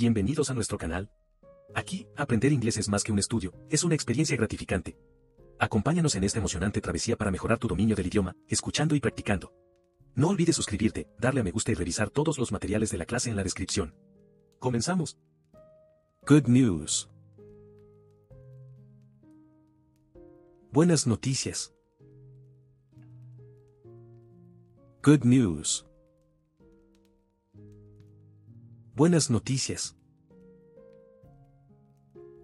Bienvenidos 0.00 0.48
a 0.48 0.54
nuestro 0.54 0.78
canal. 0.78 1.10
Aquí, 1.74 2.06
aprender 2.16 2.52
inglés 2.52 2.76
es 2.76 2.88
más 2.88 3.02
que 3.02 3.10
un 3.10 3.18
estudio, 3.18 3.52
es 3.68 3.82
una 3.82 3.96
experiencia 3.96 4.36
gratificante. 4.36 4.96
Acompáñanos 5.58 6.14
en 6.14 6.22
esta 6.22 6.38
emocionante 6.38 6.80
travesía 6.80 7.16
para 7.16 7.32
mejorar 7.32 7.58
tu 7.58 7.66
dominio 7.66 7.96
del 7.96 8.06
idioma, 8.06 8.36
escuchando 8.46 8.94
y 8.94 9.00
practicando. 9.00 9.52
No 10.14 10.28
olvides 10.28 10.54
suscribirte, 10.54 11.08
darle 11.18 11.40
a 11.40 11.42
me 11.42 11.50
gusta 11.50 11.72
y 11.72 11.74
revisar 11.74 12.10
todos 12.10 12.38
los 12.38 12.52
materiales 12.52 12.92
de 12.92 12.98
la 12.98 13.06
clase 13.06 13.28
en 13.28 13.34
la 13.34 13.42
descripción. 13.42 13.96
Comenzamos. 14.60 15.18
Good 16.28 16.46
news. 16.46 17.10
Buenas 20.70 21.08
noticias. 21.08 21.74
Good 25.02 25.24
news. 25.24 25.87
Buenas 28.98 29.30
noticias. 29.30 29.94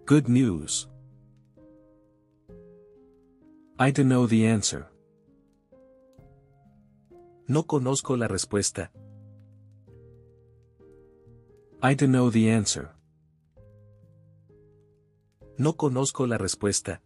Good 0.05 0.29
news. 0.29 0.87
I 3.77 3.91
don't 3.91 4.07
know 4.07 4.25
the 4.25 4.47
answer. 4.47 4.87
No 7.49 7.63
conozco 7.63 8.15
la 8.15 8.29
respuesta. 8.29 8.89
I 11.83 11.93
don't 11.93 12.13
know 12.13 12.29
the 12.29 12.49
answer. 12.49 12.89
No 15.57 15.73
conozco 15.73 16.25
la 16.25 16.37
respuesta. 16.37 17.01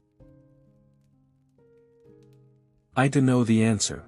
I 2.96 3.08
don't 3.08 3.26
know 3.26 3.44
the 3.44 3.64
answer. 3.64 4.04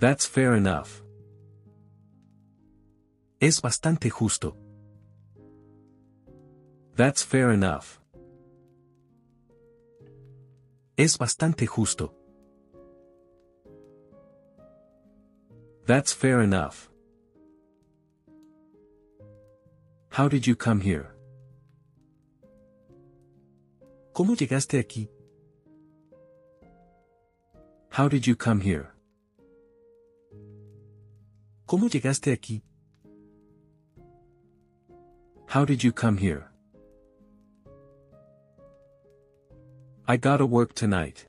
That's 0.00 0.24
fair 0.24 0.54
enough. 0.54 1.03
Es 3.46 3.60
bastante 3.60 4.08
justo. 4.08 4.56
That's 6.96 7.22
fair 7.22 7.50
enough. 7.50 8.00
Es 10.96 11.18
bastante 11.18 11.66
justo. 11.66 12.14
That's 15.84 16.14
fair 16.14 16.40
enough. 16.40 16.88
How 20.08 20.26
did 20.26 20.46
you 20.46 20.56
come 20.56 20.80
here? 20.80 21.10
¿Cómo 24.14 24.34
llegaste 24.36 24.78
aquí? 24.78 25.10
How 27.90 28.08
did 28.08 28.26
you 28.26 28.36
come 28.36 28.62
here? 28.62 28.88
¿Cómo 31.66 31.90
llegaste 31.90 32.32
aquí? 32.32 32.62
How 35.54 35.64
did 35.64 35.84
you 35.84 35.92
come 35.92 36.16
here? 36.16 36.50
I 40.08 40.16
gotta 40.16 40.44
work 40.44 40.74
tonight. 40.74 41.28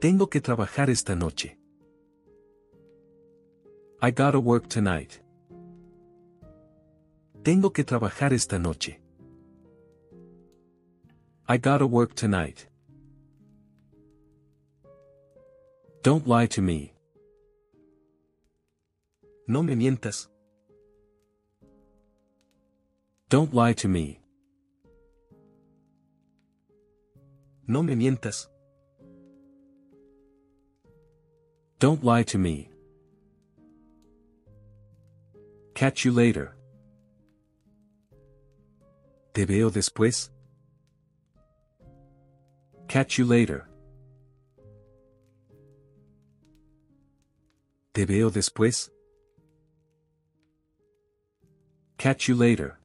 Tengo 0.00 0.26
que 0.26 0.40
trabajar 0.40 0.90
esta 0.90 1.14
noche. 1.14 1.56
I 4.02 4.10
gotta 4.10 4.40
work 4.40 4.68
tonight. 4.68 5.20
Tengo 7.44 7.70
que 7.70 7.84
trabajar 7.84 8.32
esta 8.32 8.58
noche. 8.58 8.98
I 11.48 11.56
gotta 11.56 11.86
work 11.86 12.16
tonight. 12.16 12.66
Don't 16.02 16.26
lie 16.26 16.46
to 16.46 16.60
me. 16.60 16.94
No 19.46 19.62
me 19.62 19.76
mientas. 19.76 20.26
Don't 23.30 23.52
lie 23.52 23.74
to 23.74 23.88
me. 23.88 24.20
No 27.66 27.82
me 27.82 27.94
mientas. 27.94 28.46
Don't 31.78 32.02
lie 32.02 32.22
to 32.22 32.38
me. 32.38 32.70
Catch 35.74 36.06
you 36.06 36.12
later. 36.12 36.56
Te 39.34 39.44
veo 39.44 39.68
después. 39.68 40.30
Catch 42.88 43.18
you 43.18 43.26
later. 43.26 43.68
Te 47.92 48.06
veo 48.06 48.30
después. 48.30 48.88
Catch 51.98 52.26
you 52.26 52.34
later. 52.34 52.77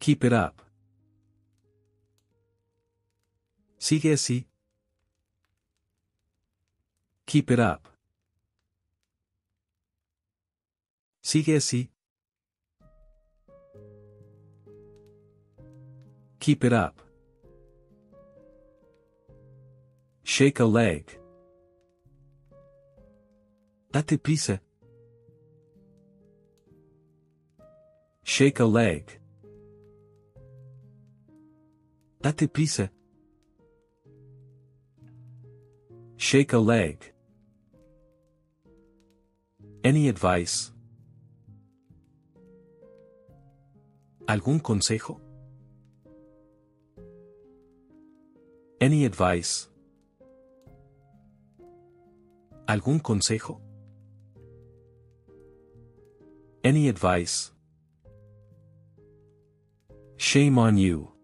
Keep 0.00 0.24
it 0.24 0.32
up. 0.32 0.62
Sigue 3.78 4.12
así. 4.12 4.46
Keep 7.26 7.50
it 7.50 7.60
up. 7.60 7.86
Sigue 11.22 11.56
así. 11.56 11.90
Keep 16.38 16.64
it 16.64 16.72
up. 16.72 17.02
Shake 20.24 20.60
a 20.60 20.64
leg. 20.64 21.20
Date 23.92 24.16
prisa. 24.16 24.60
Shake 28.24 28.60
a 28.60 28.64
leg. 28.64 29.19
Date 32.22 32.48
prisa. 32.48 32.90
Shake 36.16 36.52
a 36.52 36.58
leg. 36.58 37.14
Any 39.82 40.08
advice? 40.08 40.70
¿Algún 44.26 44.60
consejo? 44.60 45.18
Any 48.82 49.06
advice? 49.06 49.68
¿Algún 52.66 53.00
consejo? 53.00 53.62
Any 56.62 56.88
advice? 56.88 57.52
Shame 60.18 60.58
on 60.58 60.76
you. 60.76 61.19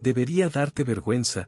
Debería 0.00 0.48
darte 0.48 0.82
vergüenza. 0.82 1.46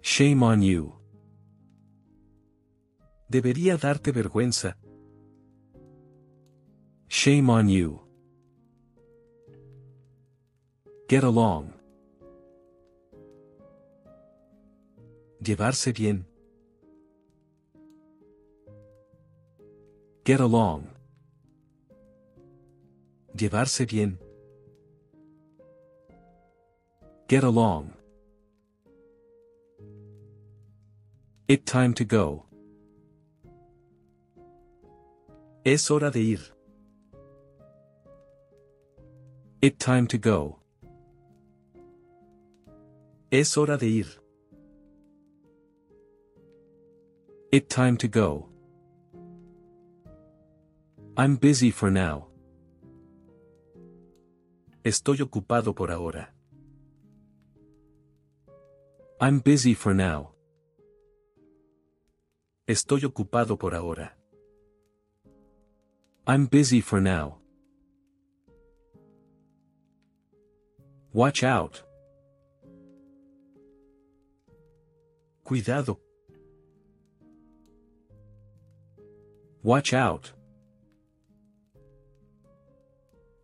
Shame 0.00 0.42
on 0.42 0.62
you. 0.62 0.94
Debería 3.28 3.76
darte 3.76 4.12
vergüenza. 4.12 4.78
Shame 7.08 7.50
on 7.50 7.68
you. 7.68 8.00
Get 11.06 11.24
along. 11.24 11.74
Llevarse 15.40 15.92
bien. 15.92 16.26
Get 20.24 20.40
along. 20.40 20.88
Llevarse 23.34 23.84
bien. 23.84 24.27
Get 27.28 27.44
along. 27.44 27.92
It 31.46 31.66
time 31.66 31.92
to 31.92 32.04
go. 32.06 32.46
Es 35.62 35.90
hora 35.90 36.10
de 36.10 36.20
ir. 36.20 36.40
It 39.60 39.78
time 39.78 40.06
to 40.06 40.16
go. 40.16 40.60
Es 43.30 43.54
hora 43.58 43.76
de 43.76 43.88
ir. 43.88 44.06
It 47.52 47.68
time 47.68 47.98
to 47.98 48.08
go. 48.08 48.48
I'm 51.18 51.36
busy 51.36 51.70
for 51.70 51.90
now. 51.90 52.28
Estoy 54.82 55.20
ocupado 55.20 55.74
por 55.74 55.90
ahora. 55.90 56.37
I'm 59.20 59.40
busy 59.40 59.74
for 59.74 59.92
now. 59.94 60.30
Estoy 62.68 63.04
ocupado 63.04 63.58
por 63.58 63.74
ahora. 63.74 64.16
I'm 66.24 66.46
busy 66.46 66.80
for 66.80 67.00
now. 67.00 67.38
Watch 71.12 71.42
out. 71.42 71.82
Cuidado. 75.42 75.98
Watch 79.64 79.94
out. 79.94 80.32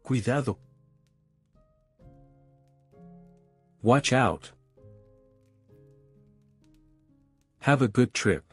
Cuidado. 0.05 0.57
Watch 3.83 4.13
out. 4.13 4.54
Have 7.65 7.81
a 7.81 7.89
good 7.89 8.13
trip. 8.13 8.45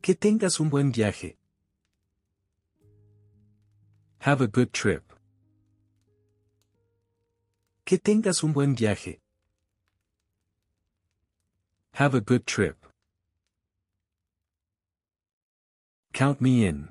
Que 0.00 0.14
tengas 0.14 0.58
un 0.58 0.70
buen 0.70 0.90
viaje. 0.92 1.36
Have 4.20 4.40
a 4.40 4.46
good 4.46 4.72
trip. 4.72 5.02
Que 7.84 7.98
tengas 7.98 8.42
un 8.42 8.54
buen 8.54 8.74
viaje. 8.74 9.18
Have 11.92 12.14
a 12.14 12.22
good 12.22 12.46
trip. 12.46 12.86
Count 16.14 16.40
me 16.40 16.64
in. 16.64 16.88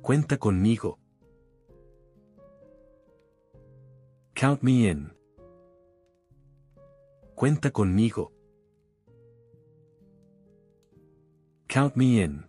Cuenta 0.00 0.38
conmigo. 0.38 0.98
Count 4.36 4.62
me 4.62 4.86
in. 4.86 5.10
Cuenta 7.42 7.72
conmigo. 7.72 8.30
Count 11.66 11.96
me 11.96 12.22
in. 12.22 12.44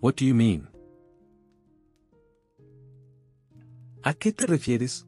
What 0.00 0.16
do 0.16 0.24
you 0.24 0.34
mean? 0.34 0.66
¿A 4.02 4.14
qué 4.14 4.32
te 4.32 4.46
refieres? 4.46 5.06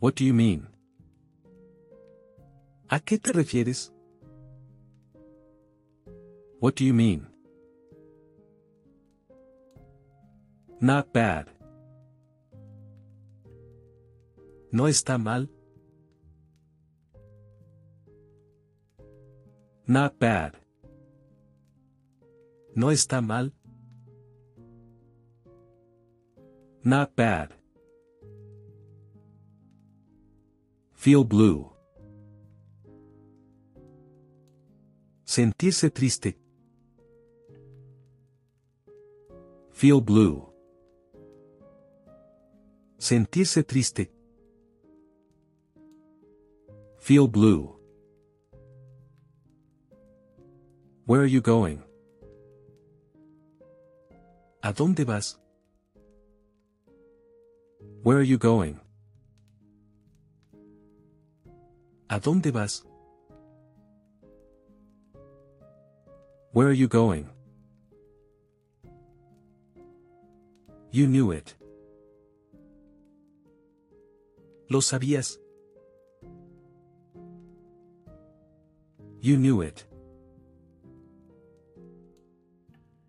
What 0.00 0.16
do 0.16 0.24
you 0.24 0.34
mean? 0.34 0.66
¿A 2.88 2.98
qué 2.98 3.18
te 3.20 3.30
refieres? 3.30 3.92
What 6.58 6.74
do 6.74 6.84
you 6.84 6.92
mean? 6.92 7.28
Not 10.80 11.12
bad. 11.12 11.55
No 14.70 14.88
está 14.88 15.18
mal. 15.18 15.50
Not 19.86 20.18
bad. 20.18 20.54
No 22.74 22.90
está 22.90 23.20
mal. 23.20 23.52
Not 26.82 27.14
bad. 27.16 27.50
Feel 30.92 31.24
blue. 31.24 31.72
Sentirse 35.24 35.90
triste. 35.90 36.36
Feel 39.70 40.00
blue. 40.00 40.52
Sentirse 42.98 43.62
triste. 43.62 44.15
Feel 47.06 47.28
blue. 47.28 47.72
Where 51.04 51.20
are 51.20 51.32
you 51.34 51.40
going? 51.40 51.80
¿A 54.64 54.72
dónde 54.72 55.06
vas? 55.06 55.38
Where 58.02 58.18
are 58.18 58.24
you 58.24 58.38
going? 58.38 58.80
¿A 62.10 62.18
dónde 62.18 62.52
vas? 62.52 62.82
Where 66.50 66.66
are 66.66 66.72
you 66.72 66.88
going? 66.88 67.28
You 70.90 71.06
knew 71.06 71.30
it. 71.30 71.54
Lo 74.68 74.80
sabías. 74.80 75.38
You 79.26 79.36
knew 79.36 79.60
it. 79.60 79.84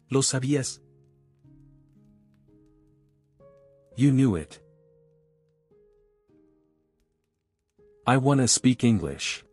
Lo 0.09 0.21
sabías. 0.23 0.81
You 3.95 4.11
knew 4.11 4.35
it. 4.35 4.59
I 8.07 8.17
wanna 8.17 8.47
speak 8.47 8.83
English. 8.83 9.45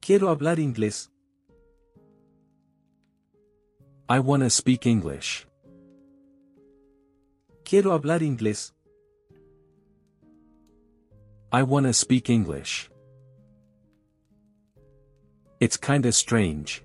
Quiero 0.00 0.34
hablar 0.34 0.58
inglés. 0.58 1.08
I 4.08 4.18
wanna 4.18 4.50
speak 4.50 4.86
English. 4.86 5.46
Quiero 7.64 7.92
hablar 7.92 8.22
inglés. 8.22 8.72
I 11.52 11.62
wanna 11.62 11.92
speak 11.92 12.28
English. 12.28 12.90
It's 15.58 15.78
kinda 15.78 16.12
strange. 16.12 16.82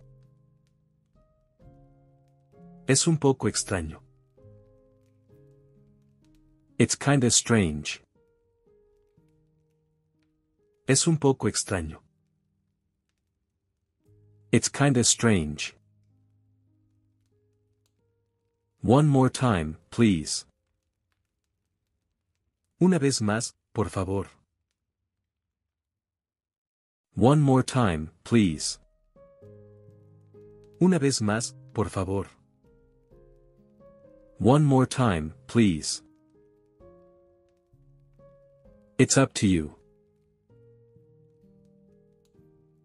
Es 2.88 3.06
un 3.06 3.18
poco 3.18 3.50
extraño. 3.50 4.00
It's 6.80 6.96
kinda 6.96 7.30
strange. 7.30 8.02
Es 10.88 11.06
un 11.06 11.18
poco 11.18 11.50
extraño. 11.50 11.98
It's 14.54 14.70
kinda 14.70 15.04
strange. 15.04 15.76
One 18.82 19.08
more 19.10 19.30
time, 19.30 19.78
please. 19.90 20.46
Una 22.80 23.00
vez 23.00 23.22
más, 23.22 23.52
por 23.74 23.90
favor. 23.90 24.28
One 27.16 27.42
more 27.42 27.62
time, 27.62 28.10
please. 28.24 28.80
Una 30.82 30.98
vez 30.98 31.22
más, 31.22 31.54
por 31.74 31.90
favor. 31.90 32.28
One 34.40 34.64
more 34.64 34.86
time, 34.86 35.34
please. 35.46 36.02
It's 38.98 39.18
up 39.18 39.34
to 39.36 39.48
you. 39.48 39.76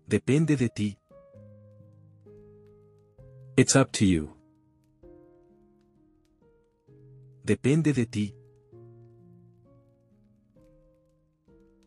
Depende 0.09 0.57
de 0.59 0.69
ti. 0.69 0.99
It's 3.57 3.77
up 3.77 3.93
to 3.93 4.05
you. 4.05 4.33
Depende 7.45 7.95
de 7.95 8.05
ti. 8.07 8.35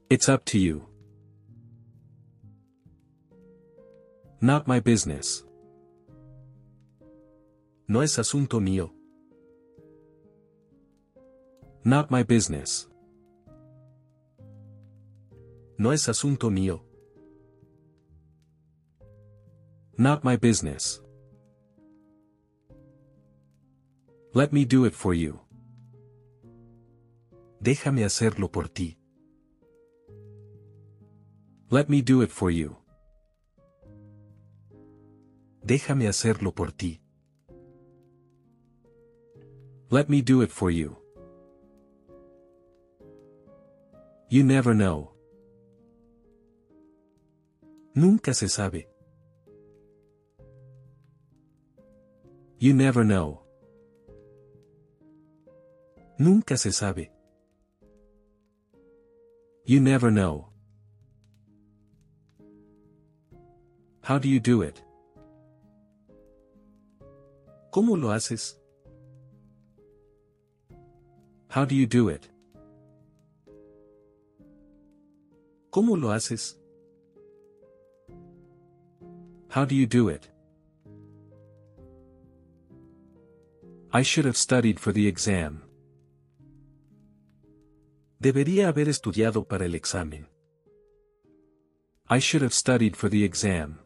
It's 0.09 0.29
up 0.29 0.45
to 0.45 0.57
you. 0.57 0.88
Not 4.41 4.67
my 4.67 4.79
business. 4.79 5.45
No 7.89 8.01
es 8.01 8.17
asunto 8.17 8.61
mío. 8.61 8.89
Not 11.83 12.09
my 12.09 12.23
business. 12.23 12.87
No 15.77 15.91
es 15.91 16.07
asunto 16.07 16.49
mío. 16.49 16.79
Not 19.97 20.23
my 20.23 20.37
business. 20.37 21.01
Let 24.33 24.53
me 24.53 24.63
do 24.63 24.85
it 24.85 24.93
for 24.93 25.13
you. 25.13 25.41
Déjame 27.61 28.05
hacerlo 28.05 28.49
por 28.49 28.69
ti. 28.69 28.97
Let 31.69 31.89
me 31.89 32.01
do 32.01 32.21
it 32.21 32.31
for 32.31 32.49
you. 32.49 32.78
Déjame 35.69 36.07
hacerlo 36.07 36.51
por 36.51 36.71
ti. 36.71 36.99
Let 39.91 40.09
me 40.09 40.23
do 40.23 40.41
it 40.41 40.49
for 40.49 40.71
you. 40.71 40.97
You 44.29 44.43
never 44.43 44.73
know. 44.73 45.11
Nunca 47.93 48.33
se 48.33 48.47
sabe. 48.47 48.87
You 52.57 52.73
never 52.73 53.05
know. 53.05 53.43
Nunca 56.17 56.57
se 56.57 56.71
sabe. 56.71 57.11
You 59.65 59.79
never 59.81 60.09
know. 60.09 60.49
How 64.01 64.17
do 64.17 64.27
you 64.27 64.39
do 64.39 64.63
it? 64.63 64.81
¿Cómo 67.71 67.95
lo 67.95 68.11
haces? 68.11 68.59
How 71.49 71.65
do 71.65 71.75
you 71.75 71.87
do 71.87 72.09
it? 72.09 72.25
¿Cómo 75.69 75.95
lo 75.95 76.11
haces? 76.11 76.59
How 79.49 79.65
do 79.65 79.75
you 79.75 79.87
do 79.87 80.09
it? 80.09 80.29
I 83.91 84.03
should 84.03 84.25
have 84.25 84.37
studied 84.37 84.79
for 84.79 84.93
the 84.93 85.07
exam. 85.07 85.63
Debería 88.19 88.67
haber 88.67 88.89
estudiado 88.89 89.47
para 89.47 89.65
el 89.65 89.75
examen. 89.75 90.27
I 92.09 92.19
should 92.19 92.43
have 92.43 92.53
studied 92.53 92.95
for 92.95 93.09
the 93.09 93.23
exam. 93.23 93.79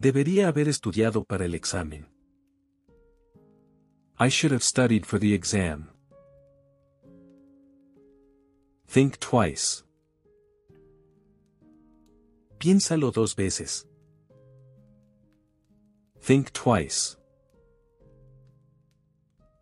Debería 0.00 0.48
haber 0.48 0.68
estudiado 0.68 1.24
para 1.24 1.44
el 1.44 1.54
examen. 1.54 2.11
I 4.22 4.28
should 4.28 4.52
have 4.52 4.62
studied 4.62 5.04
for 5.04 5.18
the 5.18 5.34
exam. 5.34 5.88
Think 8.86 9.18
twice. 9.18 9.82
Piénsalo 12.60 13.12
dos 13.12 13.34
veces. 13.34 13.84
Think 16.20 16.52
twice. 16.52 17.16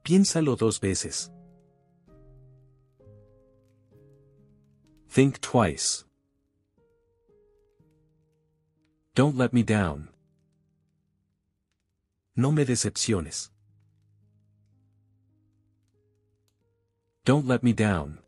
Piénsalo 0.05 0.59
dos 0.59 0.79
veces. 0.79 1.31
Think 5.09 5.41
twice. 5.41 6.05
Don't 9.15 9.39
let 9.39 9.55
me 9.55 9.63
down. 9.63 10.11
No 12.37 12.53
me 12.53 12.67
decepciones. 12.67 13.49
Don't 17.25 17.47
let 17.47 17.63
me 17.63 17.73
down. 17.73 18.19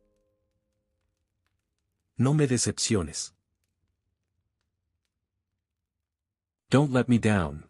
No 2.19 2.35
me 2.35 2.47
decepciones. 2.47 3.33
Don't 6.69 6.93
let 6.93 7.09
me 7.09 7.19
down. 7.19 7.65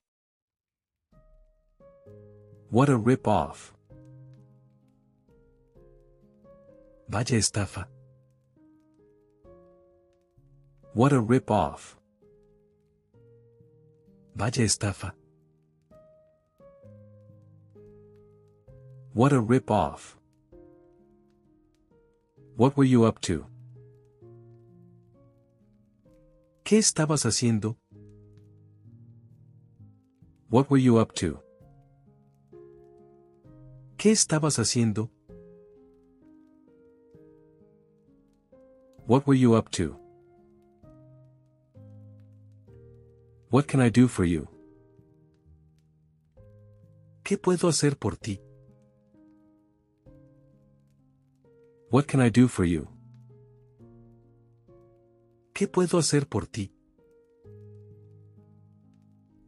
What 2.70 2.88
a 2.88 2.96
rip-off. 2.96 3.72
Vaya 7.08 7.24
estafa. 7.24 7.86
What 10.94 11.12
a 11.12 11.20
rip-off. 11.20 11.96
Vaya 14.34 14.50
estafa. 14.50 15.12
What 19.12 19.32
a 19.32 19.40
rip-off. 19.40 20.16
What 22.56 22.76
were 22.76 22.84
you 22.84 23.04
up 23.04 23.18
to? 23.22 23.46
¿Qué 26.64 26.78
estabas 26.78 27.24
haciendo? 27.24 27.76
What 30.50 30.70
were 30.70 30.82
you 30.82 30.98
up 30.98 31.14
to? 31.14 31.42
¿Qué 33.96 34.10
estabas 34.10 34.58
haciendo? 34.58 35.10
What 39.06 39.26
were 39.26 39.38
you 39.38 39.54
up 39.54 39.70
to? 39.70 39.98
What 43.50 43.66
can 43.66 43.80
I 43.80 43.88
do 43.88 44.08
for 44.08 44.26
you? 44.26 44.46
¿Qué 47.24 47.38
puedo 47.38 47.68
hacer 47.68 47.96
por 47.98 48.16
ti? 48.16 48.40
What 51.92 52.06
can 52.06 52.22
I 52.22 52.30
do 52.30 52.48
for 52.48 52.64
you? 52.64 52.88
¿Qué 55.52 55.68
puedo 55.68 55.98
hacer 55.98 56.26
por 56.26 56.46
ti? 56.46 56.72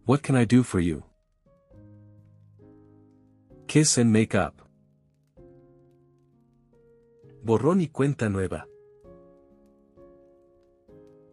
What 0.04 0.20
can 0.20 0.36
I 0.36 0.44
do 0.44 0.62
for 0.62 0.78
you? 0.78 1.02
Kiss 3.66 3.96
and 3.96 4.12
make 4.12 4.34
up. 4.34 4.60
Borrón 7.42 7.80
y 7.80 7.88
cuenta 7.88 8.28
nueva. 8.28 8.68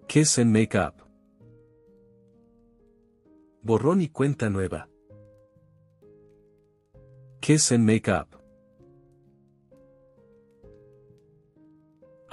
Kiss 0.07 0.37
and 0.37 0.53
make 0.53 0.77
up. 0.77 1.01
Borrón 3.61 3.99
y 3.99 4.07
cuenta 4.07 4.49
nueva. 4.49 4.87
Kiss 7.41 7.73
and 7.73 7.85
make 7.85 8.07
up. 8.09 8.40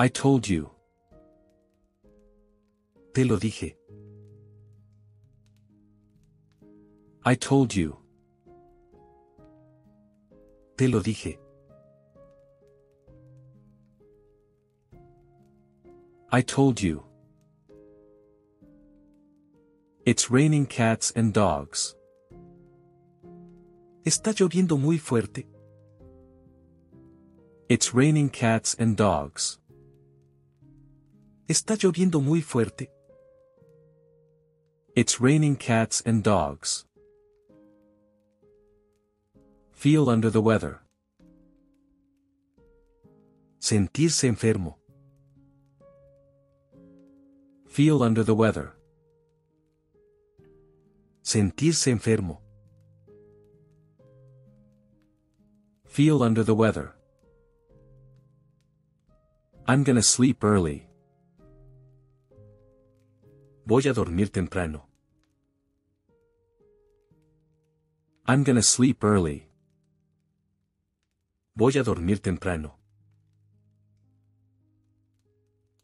I 0.01 0.07
told 0.07 0.47
you. 0.47 0.71
Te 3.13 3.25
lo 3.25 3.37
dije. 3.37 3.75
I 7.25 7.35
told 7.35 7.75
you. 7.75 7.97
Te 10.77 10.87
lo 10.87 11.01
dije. 11.01 11.37
I 16.31 16.43
told 16.43 16.81
you. 16.81 17.03
It's 20.07 20.31
raining 20.31 20.67
cats 20.67 21.11
and 21.17 21.33
dogs. 21.35 21.97
Está 24.05 24.33
lloviendo 24.33 24.81
muy 24.81 24.99
fuerte. 24.99 25.45
It's 27.69 27.93
raining 27.93 28.31
cats 28.31 28.77
and 28.79 28.97
dogs. 28.97 29.59
Está 31.49 31.77
lloviendo 31.77 32.21
muy 32.21 32.43
fuerte. 32.43 32.93
It's 34.95 35.19
raining 35.19 35.57
cats 35.57 36.03
and 36.05 36.23
dogs. 36.23 36.85
Feel 39.73 40.11
under 40.11 40.31
the 40.31 40.43
weather. 40.43 40.83
Sentirse 43.59 44.29
enfermo. 44.29 44.77
Feel 47.67 48.03
under 48.03 48.23
the 48.23 48.35
weather. 48.35 48.75
Sentirse 51.23 51.91
enfermo. 51.91 52.43
Feel 55.87 56.23
under 56.23 56.45
the 56.45 56.55
weather. 56.55 56.95
I'm 59.67 59.83
gonna 59.83 60.03
sleep 60.03 60.45
early. 60.45 60.88
Voy 63.71 63.87
a 63.87 63.93
dormir 63.93 64.31
temprano. 64.31 64.89
I'm 68.27 68.43
gonna 68.43 68.63
sleep 68.63 69.05
early. 69.05 69.47
Voy 71.55 71.77
a 71.77 71.83
dormir 71.83 72.19
temprano. 72.23 72.79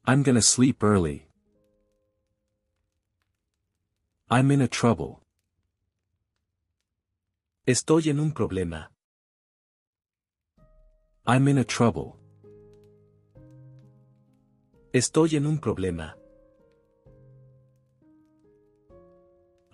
I'm 0.06 0.22
gonna 0.22 0.40
sleep 0.40 0.82
early. 0.82 1.28
I'm 4.30 4.50
in 4.50 4.62
a 4.62 4.68
trouble. 4.68 5.20
Estoy 7.66 8.08
en 8.08 8.18
un 8.18 8.32
problema. 8.32 8.88
I'm 11.26 11.46
in 11.48 11.58
a 11.58 11.64
trouble. 11.64 12.16
Estoy 14.94 15.36
en 15.36 15.44
un 15.44 15.58
problema. 15.58 16.16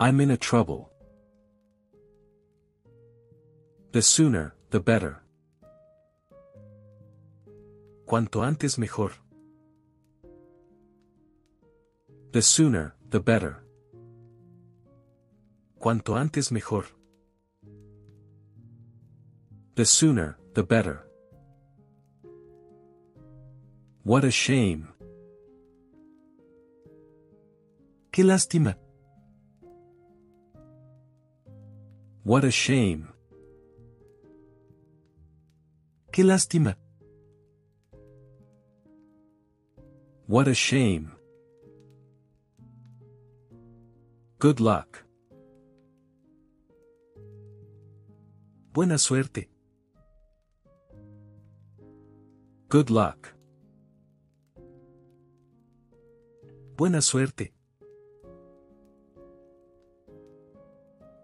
I'm 0.03 0.19
in 0.23 0.31
a 0.31 0.39
trouble. 0.39 0.91
The 3.93 4.01
sooner, 4.01 4.55
the 4.71 4.81
better. 4.81 5.21
Cuanto 8.07 8.43
antes 8.43 8.79
mejor. 8.79 9.13
The 12.33 12.41
sooner, 12.41 12.95
the 13.11 13.21
better. 13.21 13.63
Cuanto 15.79 16.17
antes 16.17 16.51
mejor. 16.51 16.87
The 19.75 19.85
sooner, 19.85 20.39
the 20.55 20.63
better. 20.63 21.05
What 24.03 24.25
a 24.25 24.31
shame. 24.31 24.89
Qué 28.11 28.25
lástima. 28.25 28.79
What 32.23 32.45
a 32.45 32.51
shame. 32.51 33.09
Qué 36.13 36.23
lástima. 36.23 36.77
What 40.27 40.47
a 40.47 40.55
shame. 40.55 41.13
Good 44.39 44.61
luck. 44.61 45.05
Buena 48.73 48.99
suerte. 48.99 49.51
Good 52.69 52.91
luck. 52.91 53.35
Buena 56.77 57.03
suerte. 57.03 57.53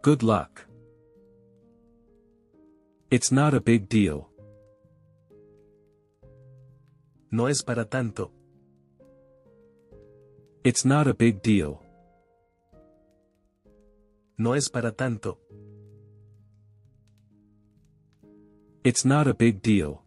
Good 0.02 0.22
luck. 0.22 0.65
It's 3.08 3.30
not 3.30 3.54
a 3.54 3.60
big 3.60 3.88
deal. 3.88 4.28
No 7.30 7.46
es 7.46 7.62
para 7.62 7.84
tanto. 7.84 8.32
It's 10.64 10.84
not 10.84 11.06
a 11.06 11.14
big 11.14 11.40
deal. 11.40 11.78
No 14.36 14.54
es 14.54 14.68
para 14.68 14.90
tanto. 14.90 15.38
It's 18.82 19.04
not 19.04 19.28
a 19.28 19.34
big 19.34 19.62
deal. 19.62 20.02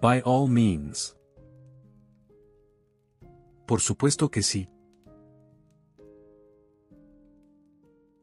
By 0.00 0.20
all 0.20 0.46
means. 0.46 1.16
Por 3.66 3.80
supuesto 3.80 4.30
que 4.30 4.42
sí. 4.42 4.68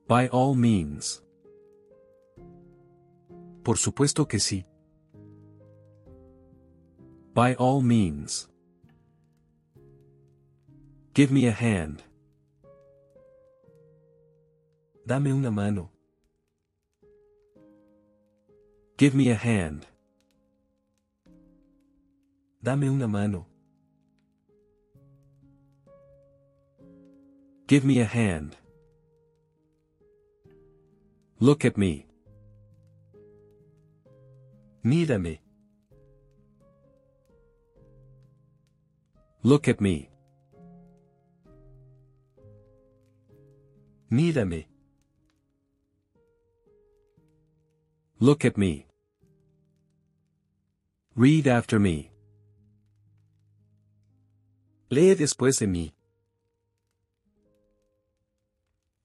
By 0.08 0.29
all 0.29 0.55
means. 0.55 1.22
Por 3.63 3.77
supuesto 3.77 4.27
que 4.27 4.39
sí. 4.39 4.65
By 7.34 7.56
all 7.58 7.82
means. 7.82 8.50
Give 11.13 11.32
me 11.32 11.48
a 11.48 11.51
hand. 11.51 12.03
Dame 15.06 15.34
una 15.34 15.51
mano. 15.51 15.91
Give 18.98 19.15
me 19.15 19.32
a 19.32 19.36
hand. 19.36 19.86
Dame 22.63 22.89
una 22.89 23.08
mano. 23.08 23.48
Give 27.68 27.84
me 27.86 28.00
a 28.00 28.06
hand. 28.06 28.56
Look 31.39 31.65
at 31.65 31.77
me. 31.77 32.11
Mírame. 34.83 35.39
Look 39.43 39.67
at 39.67 39.79
me. 39.79 40.09
Mírame. 44.11 44.65
Look 48.19 48.45
at 48.45 48.57
me. 48.57 48.85
Read 51.15 51.47
after 51.47 51.79
me. 51.79 52.11
Lee 54.89 55.15
después 55.15 55.59
de 55.59 55.67
mí. 55.67 55.93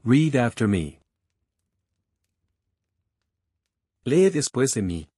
Read 0.04 0.36
after 0.36 0.66
me. 0.66 1.00
Lee 4.04 4.30
después 4.30 4.72
de 4.74 4.82
mí. 4.82 5.08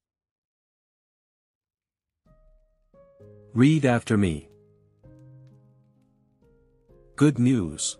Read 3.53 3.83
after 3.83 4.15
me. 4.15 4.47
Good 7.15 7.39
news. 7.39 7.97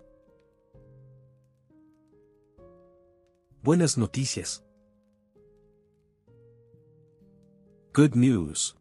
Buenas 3.63 3.97
noticias. 3.97 4.61
Good 7.93 8.15
news. 8.15 8.75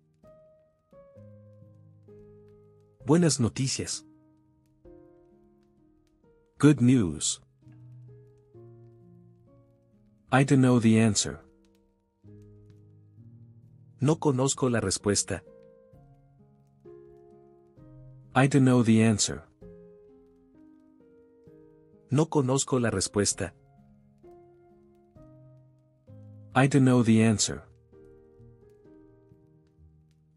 Buenas 3.07 3.41
noticias. 3.41 4.05
Good 6.59 6.83
news. 6.83 7.41
I 10.31 10.45
don't 10.45 10.61
know 10.61 10.79
the 10.79 11.01
answer. 11.01 11.41
No 14.01 14.17
conozco 14.17 14.69
la 14.69 14.81
respuesta. 14.81 15.43
I 18.41 18.47
don't 18.47 18.65
know 18.65 18.85
the 18.85 19.03
answer. 19.03 19.43
No 22.09 22.27
conozco 22.27 22.79
la 22.79 22.89
respuesta. 22.89 23.53
I 26.55 26.69
don't 26.69 26.85
know 26.85 27.03
the 27.03 27.21
answer. 27.21 27.65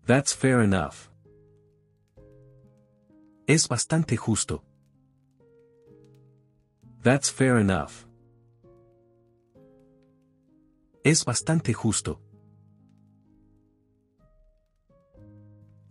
That's 0.08 0.34
fair 0.34 0.64
enough. 0.64 1.12
Es 3.48 3.68
bastante 3.68 4.18
justo. 4.18 4.64
That's 7.04 7.30
fair 7.30 7.60
enough. 7.60 8.08
Es 11.06 11.24
bastante 11.24 11.74
justo. 11.76 12.20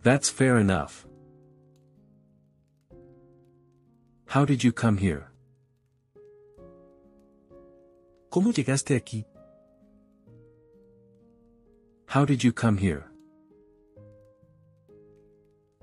That's 0.03 0.29
fair 0.29 0.57
enough. 0.57 1.07
How 4.33 4.45
did 4.45 4.63
you 4.63 4.71
come 4.71 4.95
here? 4.95 5.25
¿Cómo 8.29 8.53
llegaste 8.53 8.95
aquí? 8.95 9.25
How 12.05 12.23
did 12.23 12.41
you 12.41 12.53
come 12.53 12.77
here? 12.77 13.03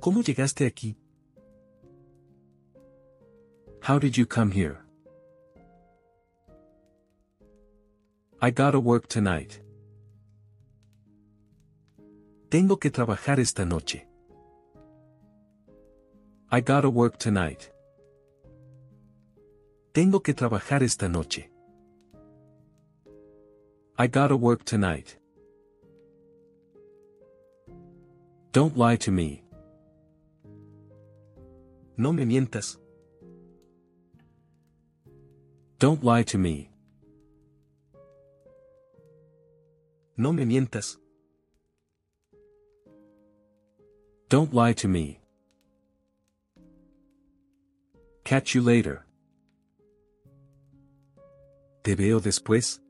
¿Cómo 0.00 0.22
llegaste 0.22 0.64
aquí? 0.64 0.96
How 3.82 3.98
did 3.98 4.16
you 4.16 4.24
come 4.24 4.50
here? 4.50 4.78
I 8.40 8.50
gotta 8.50 8.80
work 8.80 9.08
tonight. 9.08 9.60
Tengo 12.48 12.78
que 12.78 12.90
trabajar 12.90 13.38
esta 13.40 13.66
noche. 13.66 14.06
I 16.50 16.62
gotta 16.62 16.88
work 16.88 17.18
tonight. 17.18 17.70
Tengo 19.98 20.20
que 20.20 20.32
trabajar 20.32 20.84
esta 20.84 21.08
noche. 21.08 21.50
I 23.98 24.06
gotta 24.06 24.36
work 24.36 24.62
tonight. 24.64 25.18
Don't 28.52 28.76
lie 28.76 28.94
to 28.98 29.10
me. 29.10 29.42
No 31.96 32.12
me 32.12 32.24
mientas. 32.24 32.78
Don't 35.80 36.04
lie 36.04 36.22
to 36.22 36.38
me. 36.38 36.70
No 40.16 40.32
me 40.32 40.44
mientas. 40.44 40.96
Don't 44.28 44.54
lie 44.54 44.74
to 44.74 44.86
me. 44.86 45.18
Catch 48.22 48.54
you 48.54 48.62
later. 48.62 49.07
Te 51.88 51.96
veo 51.96 52.20
después. 52.20 52.82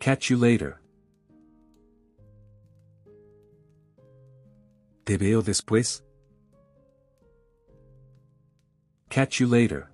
Catch 0.00 0.30
you 0.30 0.36
later. 0.36 0.80
Te 5.04 5.16
veo 5.16 5.42
después. 5.42 6.02
Catch 9.10 9.38
you 9.38 9.46
later. 9.46 9.92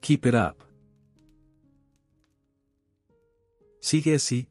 Keep 0.00 0.24
it 0.24 0.34
up. 0.34 0.64
Sigue 3.80 4.14
así. 4.14 4.48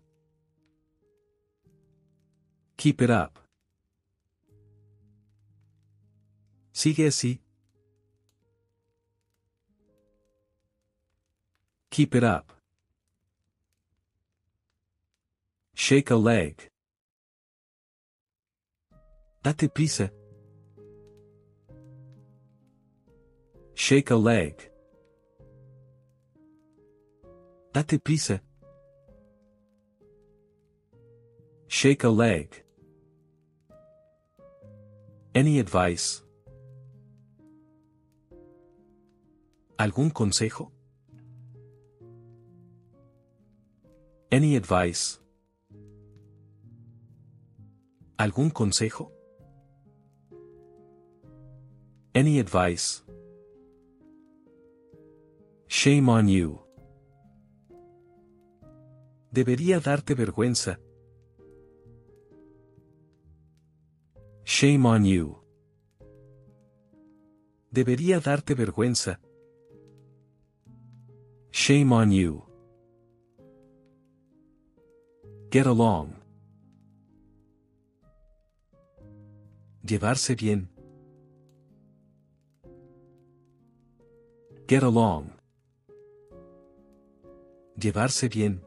Keep 2.77 3.01
it 3.01 3.09
up. 3.09 3.39
Sigue 6.71 7.07
así. 7.07 7.40
Keep 11.91 12.15
it 12.15 12.23
up. 12.23 12.53
Shake 15.73 16.09
a 16.09 16.15
leg. 16.15 16.69
Date 19.43 19.67
prisa. 19.73 20.09
Shake 23.73 24.09
a 24.11 24.15
leg. 24.15 24.71
Date 27.73 28.01
prisa. 28.01 28.39
Shake 31.67 32.05
a 32.05 32.09
leg. 32.09 32.63
Any 35.35 35.59
advice? 35.59 36.23
¿Algún 39.77 40.09
consejo? 40.11 40.71
Any 44.33 44.55
advice? 44.55 45.19
¿Algún 48.17 48.49
consejo? 48.49 49.11
Any 52.15 52.39
advice? 52.39 53.03
Shame 55.67 56.07
on 56.09 56.29
you. 56.29 56.61
Debería 59.31 59.81
darte 59.81 60.15
vergüenza. 60.15 60.79
Shame 64.45 64.85
on 64.85 65.03
you. 65.03 65.41
Debería 67.69 68.21
darte 68.21 68.55
vergüenza. 68.55 69.19
Shame 71.51 71.91
on 71.93 72.11
you. 72.11 72.50
Get 75.51 75.67
along. 75.67 76.15
Llevarse 79.83 80.33
bien. 80.37 80.69
Get 84.65 84.81
along. 84.81 85.33
Llevarse 87.77 88.29
bien. 88.29 88.61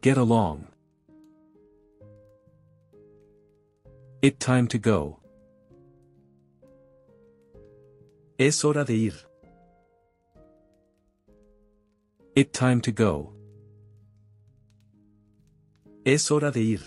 Get 0.00 0.16
along. 0.16 0.68
It 4.22 4.38
time 4.38 4.68
to 4.68 4.78
go. 4.78 5.18
Es 8.38 8.62
hora 8.62 8.84
de 8.84 8.94
ir. 8.94 9.14
It 12.36 12.52
time 12.52 12.80
to 12.82 12.92
go. 12.92 13.41
Es 16.04 16.32
hora 16.32 16.50
de 16.50 16.60
ir. 16.60 16.80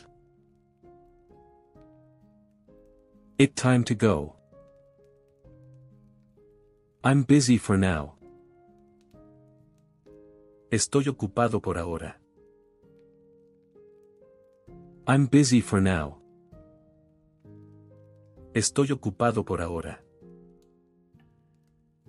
It 3.37 3.55
time 3.55 3.85
to 3.85 3.95
go. 3.95 4.35
I'm 7.01 7.23
busy 7.23 7.57
for 7.57 7.77
now. 7.77 8.15
Estoy 10.69 11.07
ocupado 11.07 11.61
por 11.61 11.77
ahora. 11.77 12.19
I'm 15.07 15.27
busy 15.27 15.61
for 15.61 15.79
now. 15.79 16.17
Estoy 18.53 18.91
ocupado 18.91 19.45
por 19.45 19.61
ahora. 19.61 20.03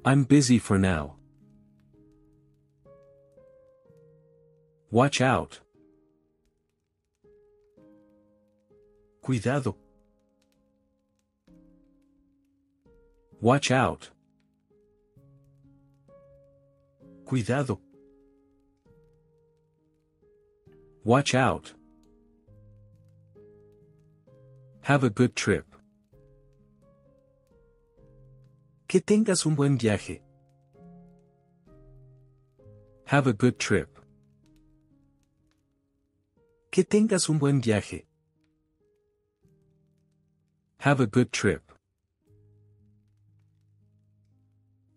I'm 0.04 0.24
busy 0.24 0.58
for 0.58 0.76
now. 0.76 1.16
Watch 4.90 5.20
out. 5.20 5.65
Cuidado. 9.26 9.74
Watch 13.40 13.72
out. 13.72 14.08
Cuidado. 17.24 17.80
Watch 21.02 21.34
out. 21.34 21.74
Have 24.82 25.02
a 25.02 25.10
good 25.10 25.34
trip. 25.34 25.66
Que 28.86 29.00
tengas 29.00 29.44
un 29.44 29.56
buen 29.56 29.76
viaje. 29.76 30.20
Have 33.06 33.26
a 33.26 33.32
good 33.32 33.58
trip. 33.58 33.88
Que 36.70 36.84
tengas 36.84 37.28
un 37.28 37.40
buen 37.40 37.60
viaje. 37.60 38.06
Have 40.86 41.00
a 41.00 41.06
good 41.08 41.32
trip. 41.32 41.72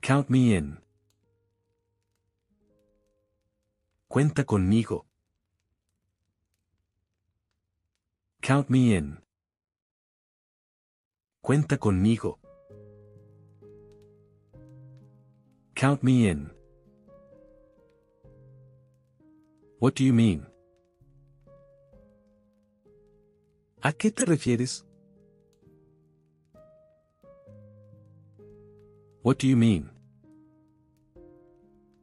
Count 0.03 0.29
me 0.29 0.53
in. 0.53 0.77
Cuenta 4.07 4.43
conmigo. 4.45 5.05
Count 8.43 8.69
me 8.69 8.93
in. 8.93 9.17
Cuenta 11.43 11.79
conmigo. 11.79 12.37
Count 15.73 16.03
me 16.03 16.27
in. 16.27 16.51
What 19.79 19.95
do 19.95 20.03
you 20.03 20.13
mean? 20.13 20.45
¿A 23.81 23.91
qué 23.91 24.11
te 24.11 24.25
refieres? 24.25 24.85
What 29.29 29.37
do 29.37 29.47
you 29.47 29.55
mean? 29.55 29.91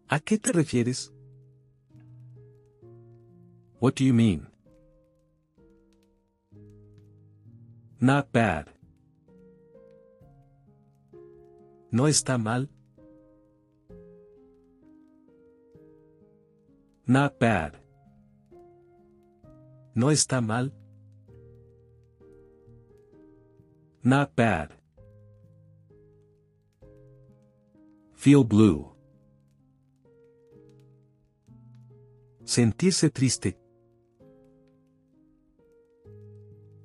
¿A 0.09 0.21
qué 0.21 0.39
te 0.39 0.53
refieres? 0.53 1.13
What 3.81 3.97
do 3.97 4.05
you 4.05 4.15
mean? 4.15 4.47
Not 8.01 8.31
bad. 8.31 8.69
¿No 11.91 12.07
está 12.07 12.39
mal? 12.39 12.69
Not 17.09 17.41
bad. 17.41 17.73
¿No 19.97 20.13
está 20.13 20.41
mal? 20.41 20.73
Not 24.05 24.37
bad. 24.37 24.71
Feel 28.27 28.43
blue. 28.43 28.91
Sentirse 32.45 33.09
triste. 33.15 33.55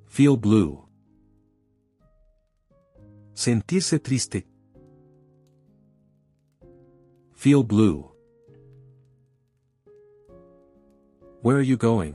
Feel 0.06 0.36
blue. 0.36 0.86
Sentirse 3.34 3.98
triste. 4.00 4.44
Feel 7.34 7.64
blue. 7.64 8.08
Where 11.40 11.56
are 11.56 11.66
you 11.66 11.76
going? 11.76 12.14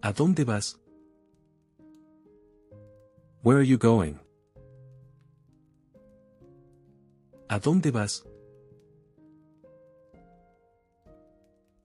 ¿A 0.00 0.12
dónde 0.12 0.44
vas? 0.44 0.78
Where 3.42 3.58
are 3.58 3.66
you 3.66 3.78
going? 3.78 4.20
¿A 7.48 7.58
dónde 7.60 7.90
vas? 7.92 8.24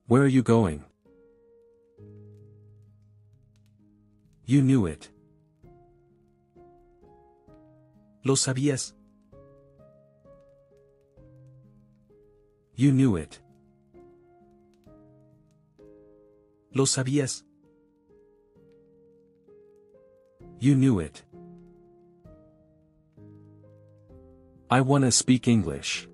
Where 0.08 0.24
are 0.24 0.28
you 0.28 0.41
going? 0.43 0.84
You 4.45 4.62
knew 4.62 4.88
it. 4.88 5.10
Lo 8.24 8.36
sabías. 8.36 8.93
You 12.76 12.91
knew 12.91 13.15
it. 13.15 13.39
Lo 16.74 16.86
sabías. 16.86 17.43
You 20.60 20.76
knew 20.76 21.00
it. 21.00 21.24
I 24.73 24.79
wanna 24.79 25.12
speak 25.12 25.49
English. 25.49 26.07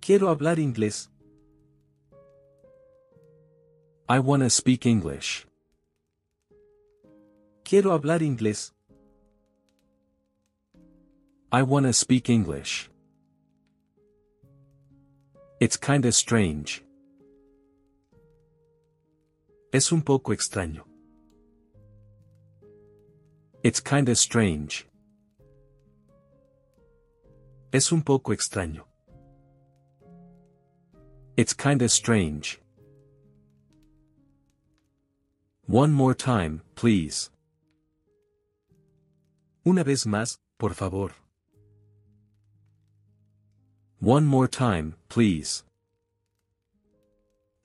Quiero 0.00 0.34
hablar 0.34 0.56
inglés. 0.56 1.10
I 4.08 4.20
wanna 4.20 4.48
speak 4.48 4.86
English. 4.86 5.46
Quiero 7.66 7.90
hablar 7.90 8.20
inglés. 8.22 8.72
I 11.52 11.62
wanna 11.62 11.92
speak 11.92 12.30
English. 12.30 12.88
It's 15.60 15.76
kinda 15.76 16.12
strange. 16.12 16.82
Es 19.70 19.92
un 19.92 20.00
poco 20.00 20.32
extraño. 20.32 20.82
It's 23.62 23.80
kinda 23.80 24.14
strange. 24.14 24.86
Es 27.72 27.92
un 27.92 28.02
poco 28.02 28.32
extraño. 28.32 28.84
It's 31.36 31.52
kinda 31.52 31.88
strange. 31.88 32.60
One 35.66 35.92
more 35.92 36.14
time, 36.14 36.62
please. 36.74 37.30
Una 39.66 39.82
vez 39.82 40.06
más, 40.06 40.38
por 40.58 40.74
favor. 40.74 41.12
One 44.00 44.26
more 44.26 44.46
time, 44.46 44.94
please. 45.08 45.64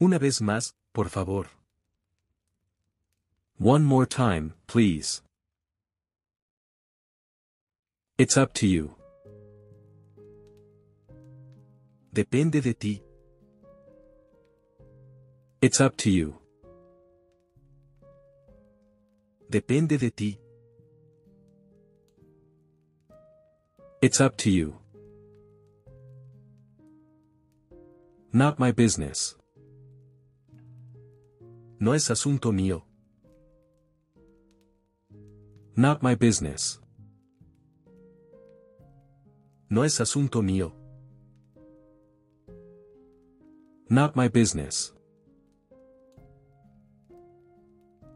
Una 0.01 0.17
vez 0.17 0.41
más, 0.41 0.73
por 0.93 1.09
favor. 1.09 1.45
One 3.59 3.83
more 3.83 4.07
time, 4.07 4.55
please. 4.65 5.21
It's 8.17 8.35
up 8.35 8.53
to 8.55 8.67
you. 8.67 8.95
Depende 12.13 12.61
de 12.61 12.73
ti. 12.73 13.01
It's 15.61 15.79
up 15.79 15.95
to 15.95 16.09
you. 16.09 16.35
Depende 19.49 19.97
de 19.97 20.09
ti. 20.09 20.37
It's 24.01 24.19
up 24.19 24.35
to 24.37 24.49
you. 24.49 24.75
Not 28.33 28.59
my 28.59 28.73
business. 28.73 29.37
No 31.79 31.93
es 31.93 32.09
asunto 32.09 32.51
mío. 32.51 32.81
Not 35.77 36.03
my 36.03 36.15
business. 36.15 36.81
No 39.69 39.83
es 39.85 40.01
asunto 40.01 40.41
mío. 40.41 40.80
Not 43.91 44.15
my 44.15 44.29
business. 44.29 44.93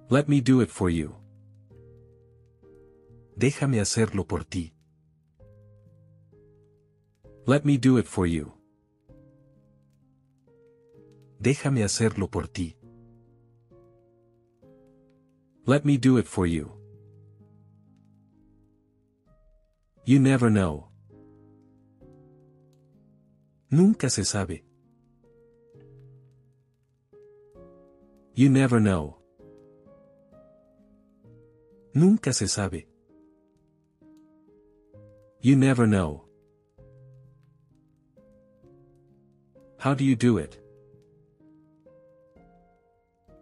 Let 0.09 0.29
me 0.29 0.39
do 0.39 0.61
it 0.61 0.69
for 0.69 0.89
you. 0.89 1.17
Déjame 3.37 3.81
hacerlo 3.81 4.25
por 4.25 4.45
ti. 4.45 4.73
Let 7.45 7.65
me 7.65 7.77
do 7.77 7.97
it 7.97 8.07
for 8.07 8.25
you. 8.25 8.53
Déjame 11.41 11.83
hacerlo 11.83 12.31
por 12.31 12.47
ti. 12.47 12.77
Let 15.65 15.83
me 15.83 15.97
do 15.97 16.17
it 16.17 16.25
for 16.25 16.47
you. 16.47 16.71
You 20.05 20.19
never 20.19 20.49
know. 20.49 20.87
Nunca 23.69 24.09
se 24.09 24.23
sabe. 24.23 24.64
You 28.37 28.49
never 28.49 28.81
know. 28.81 29.15
Nunca 31.93 32.33
se 32.33 32.47
sabe. 32.47 32.85
You 35.39 35.55
never 35.55 35.87
know. 35.87 36.25
How 39.77 39.93
do 39.93 40.03
you 40.03 40.17
do 40.17 40.37
it? 40.37 40.59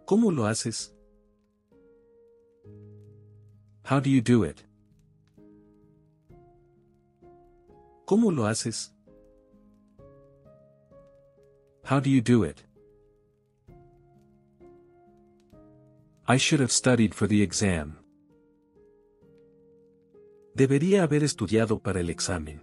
¿Cómo 0.06 0.30
lo 0.30 0.44
haces? 0.44 0.92
How 3.82 3.98
do 3.98 4.10
you 4.10 4.20
do 4.20 4.44
it? 4.44 4.62
¿Cómo 8.06 8.30
lo 8.30 8.44
haces? 8.44 8.90
How 11.82 11.98
do 11.98 12.10
you 12.10 12.20
do 12.20 12.44
it? 12.44 12.62
I 16.26 16.38
should 16.38 16.60
have 16.60 16.72
studied 16.72 17.14
for 17.14 17.26
the 17.26 17.42
exam. 17.42 17.98
Debería 20.56 21.02
haber 21.02 21.22
estudiado 21.22 21.82
para 21.82 22.00
el 22.00 22.08
examen. 22.08 22.62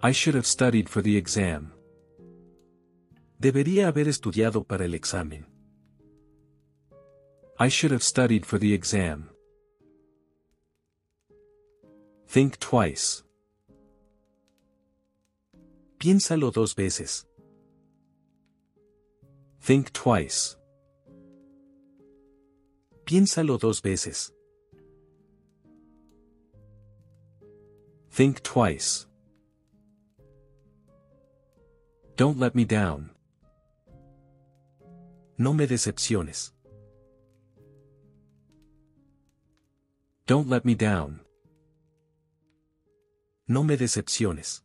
I 0.00 0.12
should 0.12 0.36
have 0.36 0.46
studied 0.46 0.88
for 0.88 1.02
the 1.02 1.16
exam. 1.16 1.72
Debería 3.40 3.88
haber 3.88 4.06
estudiado 4.06 4.64
para 4.64 4.84
el 4.84 4.94
examen. 4.94 5.46
I 7.58 7.68
should 7.68 7.90
have 7.90 8.04
studied 8.04 8.46
for 8.46 8.60
the 8.60 8.72
exam. 8.74 9.30
Think 12.28 12.58
twice. 12.60 13.24
Piénsalo 15.98 16.52
dos 16.52 16.76
veces. 16.76 17.26
Think 19.60 19.92
twice. 19.92 20.56
Piénsalo 23.12 23.58
dos 23.58 23.82
veces. 23.82 24.32
Think 28.10 28.42
twice. 28.42 29.06
Don't 32.16 32.38
let 32.38 32.54
me 32.54 32.64
down. 32.64 33.10
No 35.36 35.52
me 35.52 35.66
decepciones. 35.66 36.52
Don't 40.26 40.48
let 40.48 40.64
me 40.64 40.74
down. 40.74 41.20
No 43.46 43.62
me 43.62 43.76
decepciones. 43.76 44.62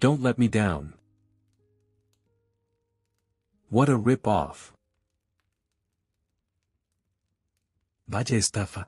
Don't 0.00 0.22
let 0.22 0.38
me 0.38 0.48
down. 0.48 0.94
What 3.68 3.90
a 3.90 3.96
rip-off. 3.96 4.71
Vaya 8.08 8.36
estafa. 8.36 8.86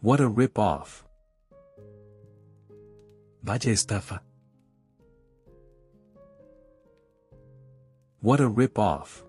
What 0.00 0.20
a 0.20 0.28
rip-off. 0.28 1.04
Vaya 3.42 3.72
estafa. 3.72 4.20
What 8.20 8.40
a 8.40 8.48
rip-off. 8.48 9.24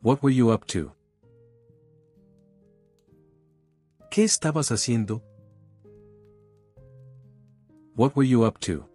What 0.00 0.22
were 0.22 0.30
you 0.30 0.50
up 0.50 0.66
to? 0.68 0.92
¿Qué 4.10 4.24
estabas 4.24 4.70
haciendo? 4.70 5.22
What 7.94 8.16
were 8.16 8.26
you 8.26 8.44
up 8.44 8.58
to? 8.60 8.88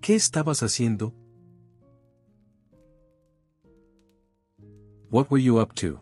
¿Qué 0.00 0.14
estabas 0.14 0.62
haciendo? 0.62 1.14
What 5.10 5.30
were 5.30 5.38
you 5.38 5.58
up 5.58 5.72
to? 5.76 6.00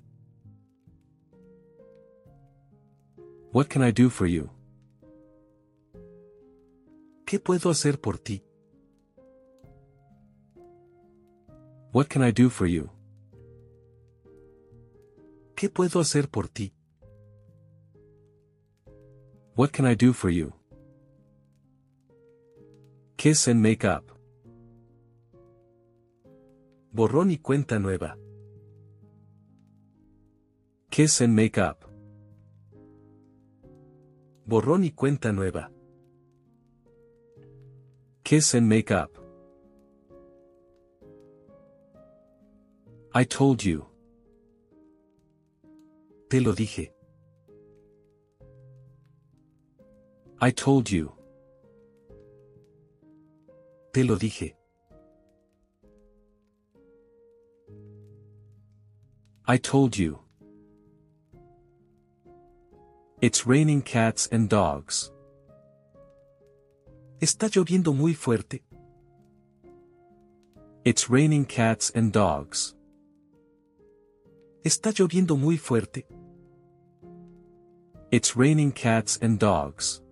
What 3.52 3.68
can 3.68 3.82
I 3.82 3.92
do 3.92 4.08
for 4.08 4.26
you? 4.26 4.50
¿Qué 7.26 7.38
puedo 7.38 7.70
hacer 7.70 8.00
por 8.00 8.18
ti? 8.18 8.42
What 11.92 12.08
can 12.08 12.22
I 12.22 12.32
do 12.32 12.48
for 12.48 12.66
you? 12.66 12.90
¿Qué 15.54 15.68
puedo 15.68 16.00
hacer 16.00 16.28
por 16.28 16.48
ti? 16.48 16.72
What 19.54 19.70
can 19.72 19.86
I 19.86 19.94
do 19.94 20.12
for 20.12 20.30
you? 20.30 20.52
Kiss 23.16 23.48
and 23.48 23.62
make 23.62 23.84
up. 23.84 24.04
Borrón 26.92 27.30
y 27.30 27.38
cuenta 27.38 27.78
nueva. 27.78 28.16
Kiss 30.94 31.20
and 31.22 31.34
make 31.34 31.58
up. 31.58 31.84
Borrón 34.46 34.84
y 34.84 34.92
cuenta 34.92 35.32
nueva. 35.32 35.68
Kiss 38.22 38.54
and 38.54 38.68
make 38.68 38.92
up. 38.92 39.10
I 43.12 43.24
told 43.24 43.64
you. 43.64 43.84
Te 46.30 46.40
lo 46.40 46.52
dije. 46.52 46.92
I 50.40 50.52
told 50.52 50.88
you. 50.88 51.12
Te 53.92 54.04
lo 54.04 54.14
dije. 54.14 54.54
I 59.48 59.58
told 59.58 59.98
you. 59.98 60.23
It's 63.24 63.46
raining 63.46 63.80
cats 63.80 64.28
and 64.30 64.50
dogs. 64.50 65.10
Está 67.22 67.48
lloviendo 67.48 67.94
muy 67.94 68.12
fuerte. 68.12 68.62
It's 70.84 71.08
raining 71.08 71.46
cats 71.46 71.90
and 71.94 72.12
dogs. 72.12 72.76
Está 74.62 74.90
lloviendo 74.92 75.40
muy 75.40 75.56
fuerte. 75.56 76.04
It's 78.10 78.36
raining 78.36 78.72
cats 78.72 79.18
and 79.22 79.38
dogs. 79.38 80.02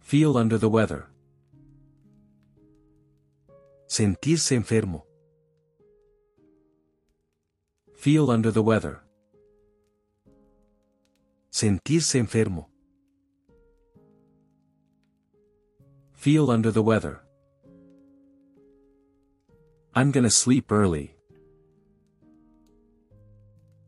Feel 0.00 0.36
under 0.36 0.58
the 0.58 0.68
weather. 0.68 1.06
Sentirse 3.88 4.54
enfermo. 4.54 5.06
Feel 7.94 8.30
under 8.30 8.50
the 8.50 8.62
weather. 8.62 9.05
Sentirse 11.58 12.18
enfermo. 12.18 12.68
Feel 16.12 16.50
under 16.50 16.70
the 16.70 16.82
weather. 16.82 17.22
I'm 19.94 20.10
gonna 20.10 20.28
sleep 20.28 20.70
early. 20.70 21.14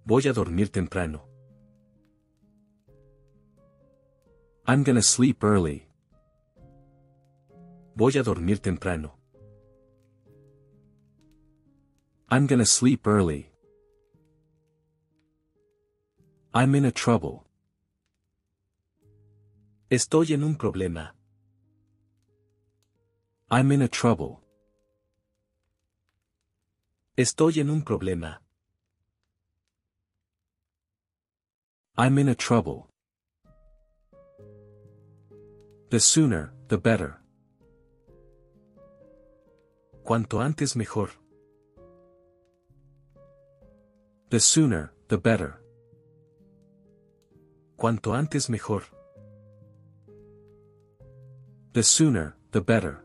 Voy 0.07 0.23
a 0.31 0.33
dormir 0.33 0.69
temprano. 0.69 1.21
I'm 4.67 4.83
gonna 4.83 5.03
sleep 5.03 5.45
early. 5.45 5.87
Voy 7.97 8.19
a 8.19 8.23
dormir 8.23 8.63
temprano. 8.63 9.13
I'm 12.31 12.47
gonna 12.47 12.65
sleep 12.65 13.07
early. 13.07 13.51
I'm 16.55 16.75
in 16.75 16.87
a 16.87 16.91
trouble. 16.91 17.48
Estoy 19.91 20.35
en 20.35 20.45
un 20.45 20.55
problema. 20.55 21.15
I'm 23.51 23.73
in 23.73 23.81
a 23.81 23.89
trouble. 23.89 24.43
Estoy 27.17 27.61
en 27.61 27.71
un 27.71 27.83
problema. 27.83 28.43
I'm 31.97 32.19
in 32.19 32.29
a 32.29 32.35
trouble. 32.35 32.91
The 35.89 36.01
sooner, 36.01 36.53
the 36.69 36.77
better. 36.77 37.23
Cuanto 40.05 40.43
antes 40.43 40.77
mejor. 40.77 41.13
The 44.29 44.39
sooner, 44.39 44.93
the 45.09 45.17
better. 45.17 45.63
Cuanto 47.79 48.13
antes 48.13 48.51
mejor. 48.51 48.98
The 51.73 51.83
sooner, 51.83 52.35
the 52.53 52.61
better. 52.61 53.05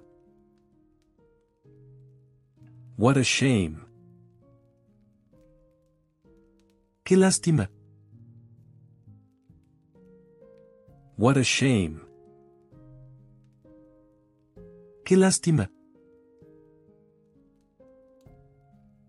What 2.95 3.17
a 3.17 3.23
shame. 3.23 3.85
Qué 7.03 7.17
lástima. 7.17 7.69
What 11.17 11.37
a 11.37 11.43
shame. 11.43 12.01
Qué 15.03 15.17
lástima. 15.17 15.69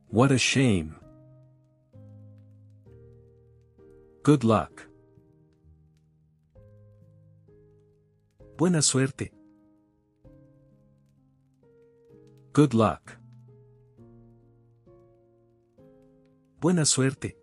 What 0.08 0.32
a 0.32 0.38
shame. 0.38 0.96
Good 4.24 4.42
luck. 4.42 4.88
Buena 8.56 8.82
suerte. 8.82 9.32
Good 12.54 12.72
luck. 12.72 13.18
Buena 16.60 16.84
suerte. 16.84 17.36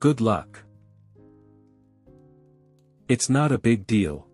Good 0.00 0.22
luck. 0.22 0.64
It's 3.08 3.28
not 3.28 3.52
a 3.52 3.58
big 3.58 3.86
deal. 3.86 4.26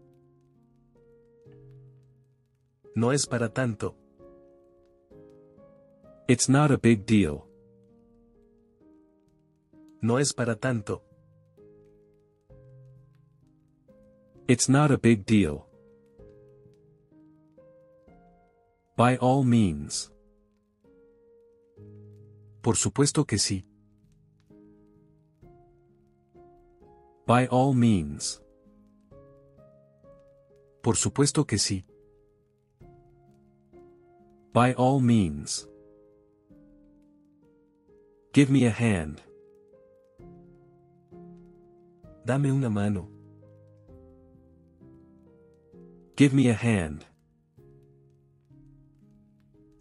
No 2.95 3.11
es 3.11 3.27
para 3.27 3.49
tanto. 3.49 3.97
It's 6.29 6.49
not 6.49 6.71
a 6.71 6.79
big 6.79 7.07
deal. 7.07 7.45
No 10.01 10.19
es 10.19 10.33
para 10.33 10.55
tanto. 10.55 11.03
It's 14.47 14.69
not 14.69 14.93
a 14.93 14.97
big 14.97 15.27
deal. 15.27 15.70
By 19.01 19.17
all 19.17 19.45
means. 19.45 20.13
Por 22.61 22.77
supuesto 22.77 23.25
que 23.25 23.39
sí. 23.39 23.65
By 27.27 27.49
all 27.51 27.73
means. 27.73 28.43
Por 30.83 30.99
supuesto 30.99 31.47
que 31.47 31.57
sí. 31.57 31.87
By 34.53 34.75
all 34.77 35.01
means. 35.01 35.67
Give 38.35 38.51
me 38.51 38.67
a 38.67 38.71
hand. 38.71 39.23
Dame 42.27 42.53
una 42.53 42.69
mano. 42.69 43.09
Give 46.19 46.35
me 46.35 46.51
a 46.51 46.55
hand. 46.55 47.10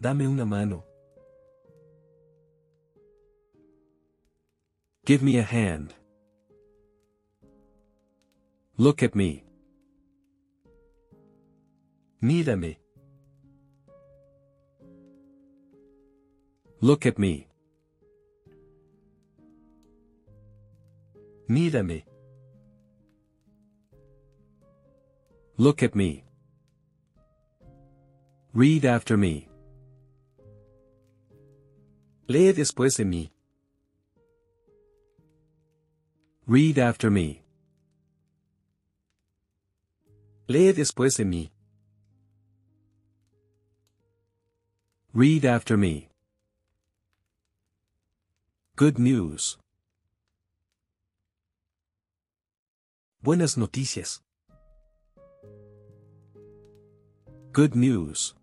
Dame 0.01 0.25
una 0.27 0.45
mano. 0.45 0.85
Give 5.05 5.21
me 5.21 5.37
a 5.37 5.43
hand. 5.43 5.93
Look 8.77 9.03
at 9.03 9.13
me. 9.13 9.43
Mírame. 12.23 12.77
Look 16.79 17.05
at 17.05 17.19
me. 17.19 17.47
Mírame. 21.49 22.03
Look 25.57 25.83
at 25.83 25.93
me. 25.93 26.23
Read 28.53 28.85
after 28.85 29.17
me. 29.17 29.48
Lee 32.31 32.53
después 32.53 32.95
de 32.95 33.05
mí. 33.05 33.31
Read 36.45 36.77
after 36.77 37.09
me. 37.09 37.41
Lee 40.45 40.71
después 40.71 41.17
de 41.17 41.25
mí. 41.25 41.51
Read 45.11 45.43
after 45.43 45.75
me. 45.75 46.11
Good 48.75 48.99
news. 48.99 49.57
Buenas 53.23 53.57
noticias. 53.57 54.21
Good 57.53 57.73
news. 57.75 58.35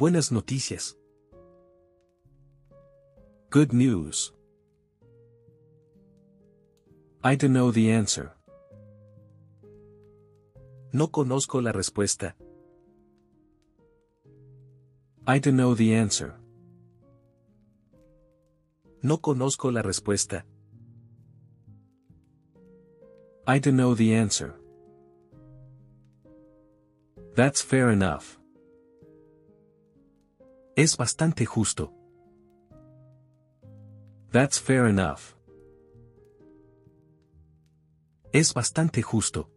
Buenas 0.00 0.32
noticias. 0.32 0.96
Good 3.50 3.74
news. 3.74 4.32
I 7.22 7.36
don't 7.36 7.52
know 7.52 7.70
the 7.70 7.92
answer. 7.92 8.32
No 10.94 11.08
conozco 11.08 11.60
la 11.60 11.72
respuesta. 11.72 12.34
I 15.26 15.38
don't 15.38 15.56
know 15.56 15.74
the 15.74 15.94
answer. 15.94 16.32
No 19.02 19.18
conozco 19.18 19.70
la 19.70 19.82
respuesta. 19.82 20.46
I 23.46 23.58
don't 23.58 23.76
know 23.76 23.94
the 23.94 24.14
answer. 24.14 24.54
That's 27.36 27.60
fair 27.60 27.90
enough. 27.90 28.39
Es 30.76 30.96
bastante 30.96 31.44
justo. 31.44 31.92
That's 34.30 34.58
fair 34.58 34.86
enough. 34.86 35.34
Es 38.32 38.54
bastante 38.54 39.02
justo. 39.02 39.48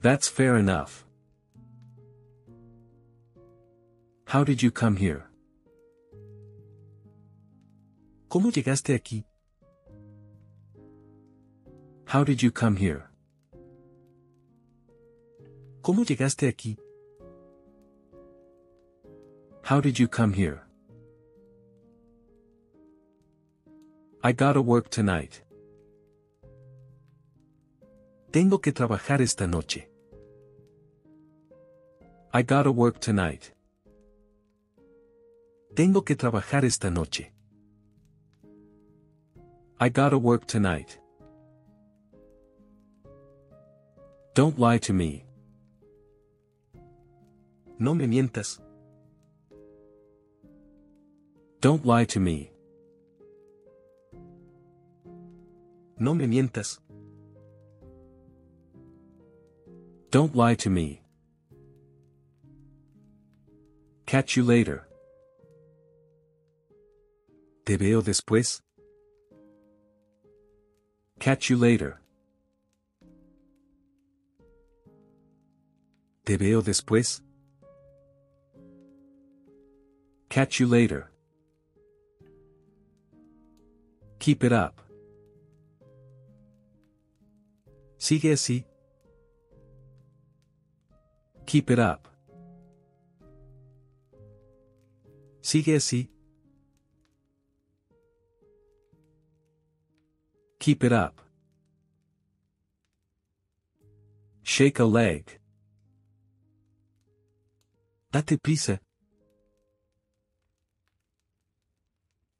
That's 0.00 0.28
fair 0.28 0.56
enough. 0.56 1.04
How 4.26 4.44
did 4.44 4.62
you 4.62 4.70
come 4.70 4.96
here? 4.96 5.24
¿Cómo 8.28 8.52
llegaste 8.52 8.94
aquí? 8.94 9.24
How 12.06 12.22
did 12.22 12.40
you 12.40 12.52
come 12.52 12.76
here? 12.76 13.02
¿Cómo 15.82 16.04
llegaste 16.04 16.46
aquí? 16.46 16.78
How 19.70 19.80
did 19.80 20.00
you 20.00 20.08
come 20.08 20.32
here? 20.32 20.62
I 24.20 24.32
gotta 24.32 24.60
work 24.60 24.90
tonight. 24.90 25.44
Tengo 28.32 28.58
que 28.58 28.72
trabajar 28.72 29.20
esta 29.20 29.46
noche. 29.46 29.86
I 32.34 32.42
gotta 32.42 32.72
work 32.72 32.98
tonight. 32.98 33.52
Tengo 35.76 36.02
que 36.04 36.16
trabajar 36.16 36.64
esta 36.64 36.90
noche. 36.90 37.30
I 39.78 39.88
gotta 39.88 40.18
work 40.18 40.48
tonight. 40.48 40.98
Don't 44.34 44.58
lie 44.58 44.78
to 44.78 44.92
me. 44.92 45.24
No 47.78 47.94
me 47.94 48.08
mientas. 48.08 48.60
Don't 51.60 51.84
lie 51.84 52.06
to 52.06 52.20
me. 52.20 52.50
No 55.98 56.14
me 56.14 56.26
mientas. 56.26 56.78
Don't 60.10 60.34
lie 60.34 60.54
to 60.54 60.70
me. 60.70 61.02
Catch 64.06 64.36
you 64.36 64.42
later. 64.42 64.88
Te 67.66 67.76
veo 67.76 68.00
después. 68.00 68.62
Catch 71.18 71.50
you 71.50 71.58
later. 71.58 72.00
Te 76.24 76.36
veo 76.38 76.62
después. 76.62 77.20
Catch 80.30 80.58
you 80.58 80.66
later. 80.66 81.09
Keep 84.20 84.44
it 84.44 84.52
up. 84.52 84.82
Sigue 87.96 88.32
así. 88.32 88.66
Keep 91.46 91.70
it 91.70 91.78
up. 91.78 92.06
Sigue 95.40 95.74
así. 95.74 96.10
Keep 100.58 100.84
it 100.84 100.92
up. 100.92 101.22
Shake 104.42 104.80
a 104.80 104.84
leg. 104.84 105.40
Date 108.12 108.36
prisa. 108.36 108.80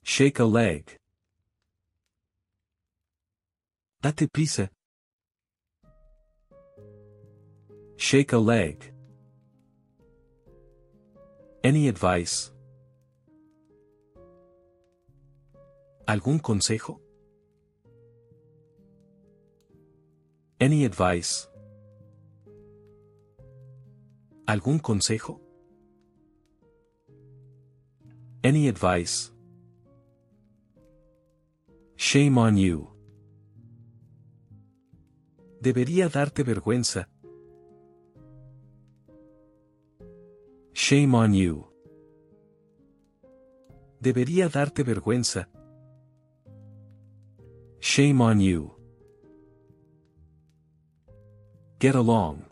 Shake 0.03 0.41
a 0.41 0.45
leg. 0.45 1.00
Date 4.03 4.29
prisa. 4.33 4.71
Shake 7.97 8.33
a 8.33 8.39
leg. 8.39 8.95
Any 11.63 11.87
advice? 11.87 12.51
¿Algún 16.07 16.39
consejo? 16.39 17.03
Any 20.59 20.87
advice? 20.87 21.47
¿Algún 24.47 24.79
consejo? 24.81 25.43
Any 28.43 28.67
advice? 28.69 29.31
Shame 31.97 32.39
on 32.39 32.57
you. 32.57 32.90
Debería 35.61 36.09
darte 36.09 36.43
vergüenza. 36.43 37.07
Shame 40.73 41.15
on 41.15 41.35
you. 41.35 41.67
Debería 44.01 44.49
darte 44.49 44.83
vergüenza. 44.83 45.51
Shame 47.81 48.23
on 48.23 48.41
you. 48.41 48.75
Get 51.79 51.95
along. 51.95 52.47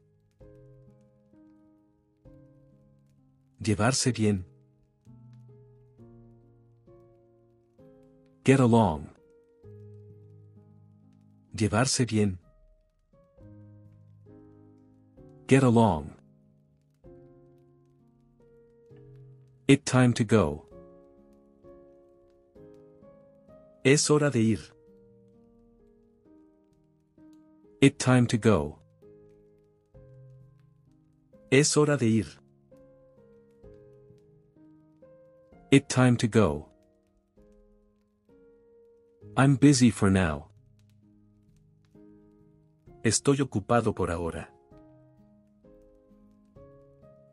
Llevarse 3.59 4.13
bien. 4.13 4.45
Get 8.45 8.61
along. 8.61 9.09
Llevarse 11.55 12.05
bien. 12.05 12.39
Get 15.49 15.63
along. 15.63 16.11
It 19.67 19.87
time 19.87 20.13
to 20.13 20.25
go. 20.25 20.67
Es 23.83 24.11
hora 24.11 24.31
de 24.31 24.41
ir. 24.41 24.61
It 27.81 27.99
time 27.99 28.27
to 28.27 28.37
go. 28.37 28.79
Es 31.51 31.75
hora 31.75 31.97
de 31.97 32.09
ir. 32.09 32.27
It 35.71 35.89
time 35.89 36.19
to 36.19 36.29
go. 36.29 36.69
I'm 39.35 39.57
busy 39.57 39.91
for 39.91 40.11
now. 40.11 40.51
Estoy 43.03 43.41
ocupado 43.41 43.95
por 43.95 44.11
ahora. 44.11 44.58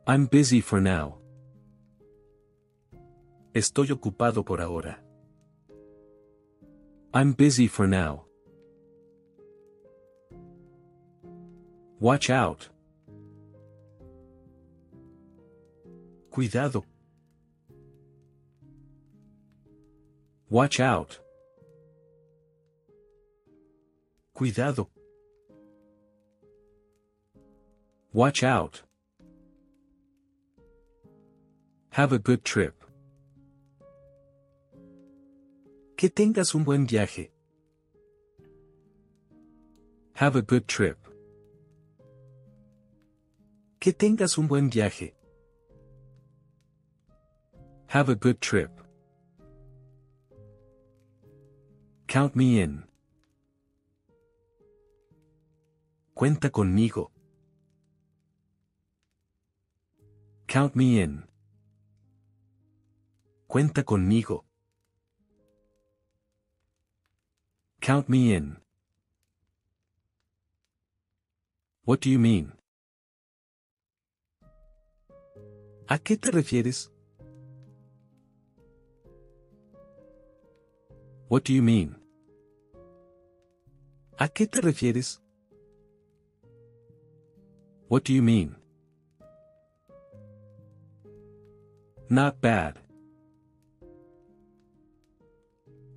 I'm 0.07 0.27
busy 0.27 0.61
for 0.61 0.79
now. 0.79 1.17
Estoy 3.55 3.89
ocupado 3.89 4.45
por 4.45 4.61
ahora. 4.61 5.01
I'm 7.11 7.33
busy 7.33 7.67
for 7.67 7.87
now. 7.87 8.25
Watch 11.99 12.29
out. 12.29 12.69
Cuidado. 16.29 16.85
Watch 20.49 20.79
out. 20.79 21.19
Cuidado. 24.35 24.87
Watch 28.13 28.43
out. 28.43 28.84
Have 31.95 32.11
a 32.11 32.19
good 32.19 32.43
trip. 32.43 32.83
Que 35.95 36.09
tengas 36.09 36.53
un 36.53 36.65
buen 36.65 36.85
viaje. 36.85 37.29
Have 40.15 40.35
a 40.35 40.41
good 40.41 40.67
trip. 40.67 40.97
Que 43.79 43.93
tengas 43.93 44.37
un 44.37 44.47
buen 44.47 44.69
viaje. 44.69 45.13
Have 47.87 48.09
a 48.09 48.15
good 48.15 48.41
trip. 48.41 48.71
Count 52.07 52.35
me 52.35 52.59
in. 52.59 52.83
Cuenta 56.13 56.49
conmigo. 56.49 57.09
Count 60.49 60.75
me 60.75 60.99
in. 60.99 61.23
Cuenta 63.55 63.85
conmigo. 63.85 64.43
Count 67.79 68.09
me 68.09 68.35
in. 68.35 68.57
What 71.85 72.01
do 72.01 72.09
you 72.09 72.19
mean? 72.19 72.51
¿A 75.87 75.99
qué 75.99 76.17
te 76.17 76.31
refieres? 76.31 76.91
What 81.29 81.45
do 81.45 81.53
you 81.53 81.63
mean? 81.63 81.95
¿A 84.19 84.27
qué 84.27 84.47
te 84.47 84.59
refieres? 84.59 85.21
What 87.87 88.03
do 88.03 88.11
you 88.11 88.21
mean? 88.21 88.57
Not 92.09 92.41
bad. 92.41 92.84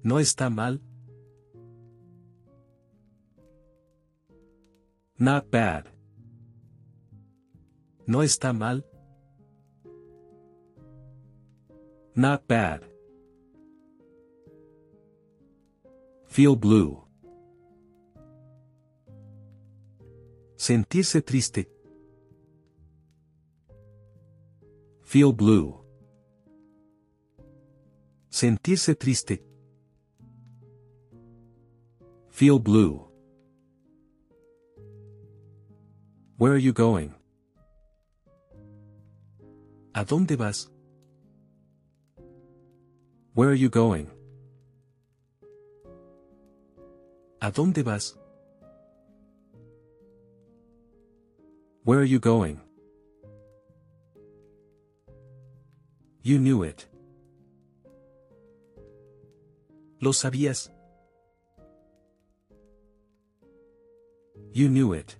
¿No 0.02 0.20
está 0.20 0.48
mal? 0.48 0.80
Not 5.18 5.50
bad. 5.50 5.86
¿No 8.06 8.22
está 8.22 8.52
mal? 8.52 8.84
Not 12.14 12.46
bad. 12.46 12.82
Feel 16.26 16.56
blue. 16.56 17.04
Sentirse 20.56 21.20
triste. 21.22 21.68
Feel 25.02 25.32
blue. 25.32 25.84
Sentirse 28.28 28.94
triste. 28.94 29.47
Feel 32.38 32.60
blue. 32.60 33.04
Where 36.36 36.52
are 36.52 36.64
you 36.66 36.72
going? 36.72 37.12
¿A 39.92 40.04
dónde 40.04 40.36
vas? 40.36 40.70
Where 43.34 43.48
are 43.50 43.56
you 43.56 43.68
going? 43.68 44.06
¿A 47.42 47.50
dónde 47.50 47.82
vas? 47.82 48.16
Where 51.82 51.98
are 51.98 52.04
you 52.04 52.20
going? 52.20 52.60
You 56.22 56.38
knew 56.38 56.62
it. 56.62 56.86
Lo 60.00 60.12
sabías. 60.12 60.70
You 64.58 64.68
knew 64.68 64.92
it. 64.92 65.16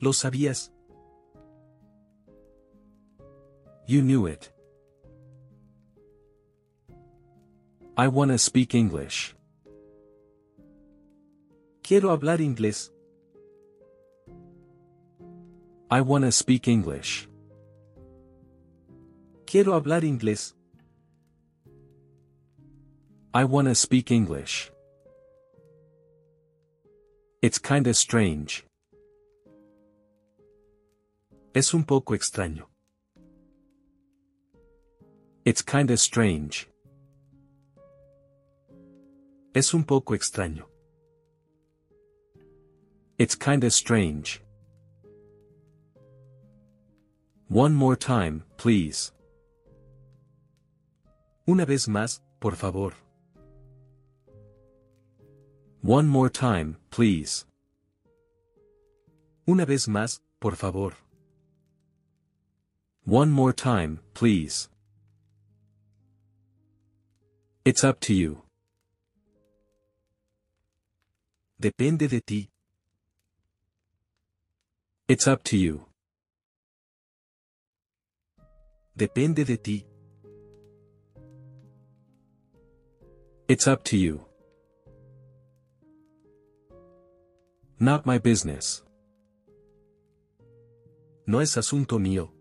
Lo 0.00 0.12
sabías. 0.12 0.70
You 3.86 4.00
knew 4.00 4.24
it. 4.24 4.50
I 7.94 8.08
wanna 8.08 8.38
speak 8.38 8.74
English. 8.74 9.36
Quiero 11.82 12.08
hablar 12.16 12.40
inglés. 12.40 12.90
I 15.90 16.00
wanna 16.00 16.32
speak 16.32 16.68
English. 16.68 17.28
Quiero 19.44 19.74
hablar 19.74 20.04
inglés. 20.04 20.54
I 23.34 23.44
wanna 23.44 23.74
speak 23.74 24.10
English. 24.10 24.72
It's 27.40 27.60
kinda 27.60 27.94
strange. 27.94 28.64
Es 31.54 31.72
un 31.72 31.84
poco 31.84 32.14
extraño. 32.14 32.64
It's 35.44 35.62
kinda 35.62 35.96
strange. 35.96 36.66
Es 39.54 39.72
un 39.72 39.84
poco 39.84 40.14
extraño. 40.14 40.64
It's 43.18 43.36
kinda 43.36 43.70
strange. 43.70 44.42
One 47.48 47.72
more 47.72 47.94
time, 47.94 48.42
please. 48.56 49.12
Una 51.46 51.64
vez 51.64 51.86
más, 51.86 52.20
por 52.40 52.56
favor. 52.56 52.94
One 55.82 56.08
more 56.08 56.28
time, 56.28 56.76
please. 56.90 57.46
Una 59.48 59.64
vez 59.64 59.86
más, 59.86 60.20
por 60.40 60.56
favor. 60.56 60.94
One 63.04 63.30
more 63.30 63.52
time, 63.52 64.00
please. 64.12 64.68
It's 67.64 67.84
up 67.84 68.00
to 68.00 68.12
you. 68.12 68.42
Depende 71.60 72.08
de 72.08 72.20
ti. 72.20 72.50
It's 75.08 75.26
up 75.26 75.42
to 75.44 75.56
you. 75.56 75.86
Depende 78.96 79.46
de 79.46 79.56
ti. 79.56 79.86
It's 83.48 83.66
up 83.66 83.84
to 83.84 83.96
you. 83.96 84.27
Not 87.80 88.06
my 88.06 88.18
business. 88.18 88.82
No 91.26 91.40
es 91.40 91.56
asunto 91.56 92.00
mío. 92.00 92.32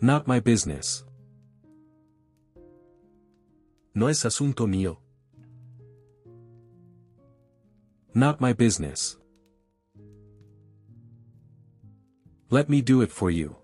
Not 0.00 0.26
my 0.26 0.40
business. 0.40 1.04
No 3.94 4.08
es 4.08 4.24
asunto 4.24 4.66
mío. 4.66 4.96
Not 8.14 8.40
my 8.40 8.54
business. 8.54 9.18
Let 12.48 12.70
me 12.70 12.80
do 12.80 13.02
it 13.02 13.10
for 13.10 13.30
you. 13.30 13.54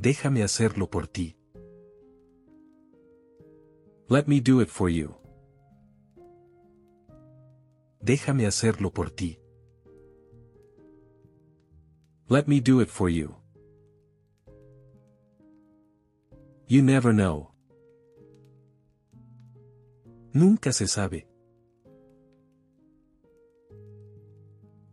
Déjame 0.00 0.44
hacerlo 0.44 0.88
por 0.88 1.08
ti. 1.08 1.36
Let 4.08 4.28
me 4.28 4.38
do 4.40 4.60
it 4.60 4.68
for 4.68 4.88
you. 4.88 5.17
Déjame 8.00 8.46
hacerlo 8.46 8.92
por 8.92 9.10
ti. 9.10 9.38
Let 12.28 12.46
me 12.46 12.60
do 12.60 12.80
it 12.80 12.88
for 12.88 13.08
you. 13.08 13.34
You 16.66 16.82
never 16.82 17.12
know. 17.12 17.50
Nunca 20.34 20.72
se 20.72 20.86
sabe. 20.86 21.26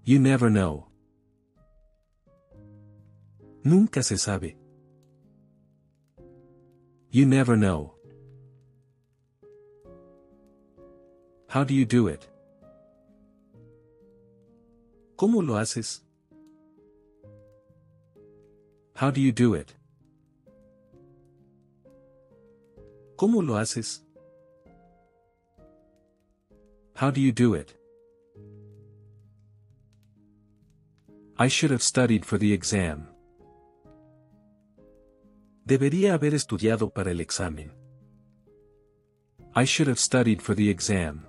You 0.06 0.20
never 0.20 0.50
know. 0.50 0.88
Nunca 3.64 4.02
se 4.04 4.18
sabe. 4.18 4.56
You 7.12 7.26
never 7.26 7.58
know. 7.58 7.96
How 11.50 11.64
do 11.64 11.74
you 11.74 11.86
do 11.86 12.08
it? 12.08 12.28
¿Cómo 15.16 15.42
lo 15.42 15.58
haces? 15.58 16.04
How 18.96 19.12
do 19.12 19.20
you 19.22 19.32
do 19.32 19.56
it? 19.56 19.72
¿Cómo 23.16 23.42
lo 23.42 23.56
haces? 23.58 24.06
How 26.96 27.12
do 27.12 27.22
you 27.22 27.32
do 27.32 27.56
it? 27.56 27.78
I 31.38 31.48
should 31.50 31.72
have 31.72 31.82
studied 31.82 32.26
for 32.26 32.38
the 32.38 32.54
exam. 32.54 33.08
Debería 35.66 36.14
haber 36.14 36.34
estudiado 36.34 36.94
para 36.94 37.12
el 37.12 37.20
examen. 37.20 37.72
I 39.56 39.66
should 39.66 39.88
have 39.88 40.00
studied 40.00 40.42
for 40.42 40.56
the 40.56 40.70
exam. 40.70 41.26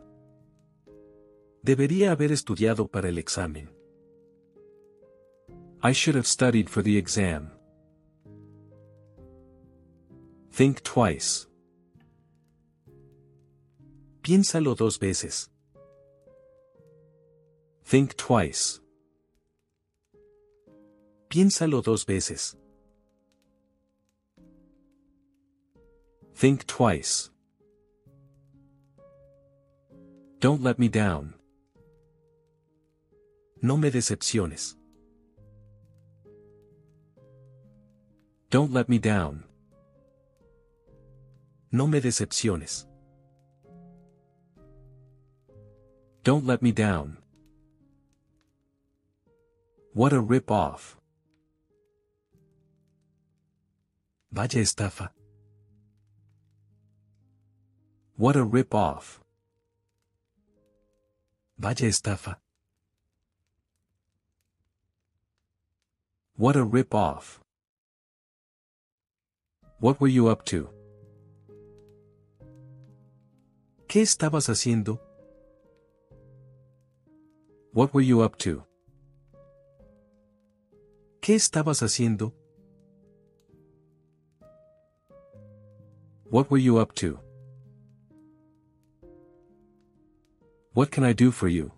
Debería 1.63 2.13
haber 2.13 2.33
estudiado 2.33 2.89
para 2.89 3.09
el 3.09 3.19
examen. 3.19 3.76
I 5.87 5.93
should 5.93 6.17
have 6.17 6.27
studied 6.27 6.69
for 6.69 6.83
the 6.83 6.97
exam. 6.97 7.53
Think 10.51 10.83
twice. 10.83 11.47
Piénsalo 14.21 14.77
dos 14.77 14.97
veces. 14.97 15.49
Think 17.85 18.17
twice. 18.17 18.81
Piénsalo 21.31 21.85
dos 21.85 22.03
veces. 22.03 22.57
Think 26.35 26.67
twice. 26.67 27.31
Don't 30.41 30.65
let 30.65 30.81
me 30.81 30.89
down. 30.89 31.35
No 33.63 33.77
me 33.77 33.89
decepciones. 33.89 34.75
Don't 38.49 38.73
let 38.73 38.89
me 38.89 38.99
down. 38.99 39.43
No 41.73 41.87
me 41.87 42.01
decepciones. 42.01 42.87
Don't 46.23 46.47
let 46.47 46.63
me 46.63 46.71
down. 46.73 47.19
What 49.93 50.13
a 50.13 50.21
rip-off. 50.21 50.97
Vaya 54.31 54.49
estafa. 54.49 55.11
What 58.17 58.37
a 58.37 58.45
rip-off. 58.45 59.21
Vaya 61.59 61.75
estafa. 61.75 62.37
What 66.37 66.55
a 66.55 66.63
rip-off. 66.63 67.41
What 69.79 70.01
were 70.01 70.09
you 70.09 70.29
up 70.29 70.43
to? 70.47 70.71
¿Qué 73.87 74.01
¿Qué 74.01 74.01
estabas 74.03 74.49
haciendo? 74.49 75.01
What 77.75 77.93
were 77.93 78.07
you 78.07 78.23
up 78.23 78.39
to? 78.39 78.67
¿Qué 81.21 81.35
estabas 81.35 81.83
haciendo? 81.83 82.33
What 86.31 86.51
were 86.51 86.63
you 86.63 86.79
up 86.79 86.95
to? 86.95 87.21
What 90.73 90.91
can 90.91 91.05
I 91.05 91.13
do 91.13 91.31
for 91.31 91.49
you? 91.49 91.71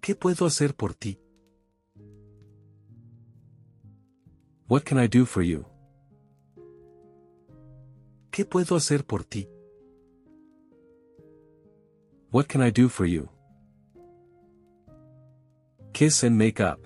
¿Qué 0.00 0.16
puedo 0.16 0.44
hacer 0.44 0.74
por 0.74 0.94
ti? 0.94 1.19
What 4.70 4.84
can 4.84 4.98
I 4.98 5.08
do 5.08 5.26
for 5.26 5.42
you? 5.42 5.64
¿Qué 8.30 8.44
puedo 8.44 8.76
hacer 8.76 9.04
por 9.04 9.24
ti? 9.24 9.48
What 12.30 12.46
can 12.46 12.62
I 12.62 12.70
do 12.70 12.88
for 12.88 13.04
you? 13.04 13.28
Kiss 15.92 16.22
and 16.22 16.38
make 16.38 16.60
up. 16.60 16.78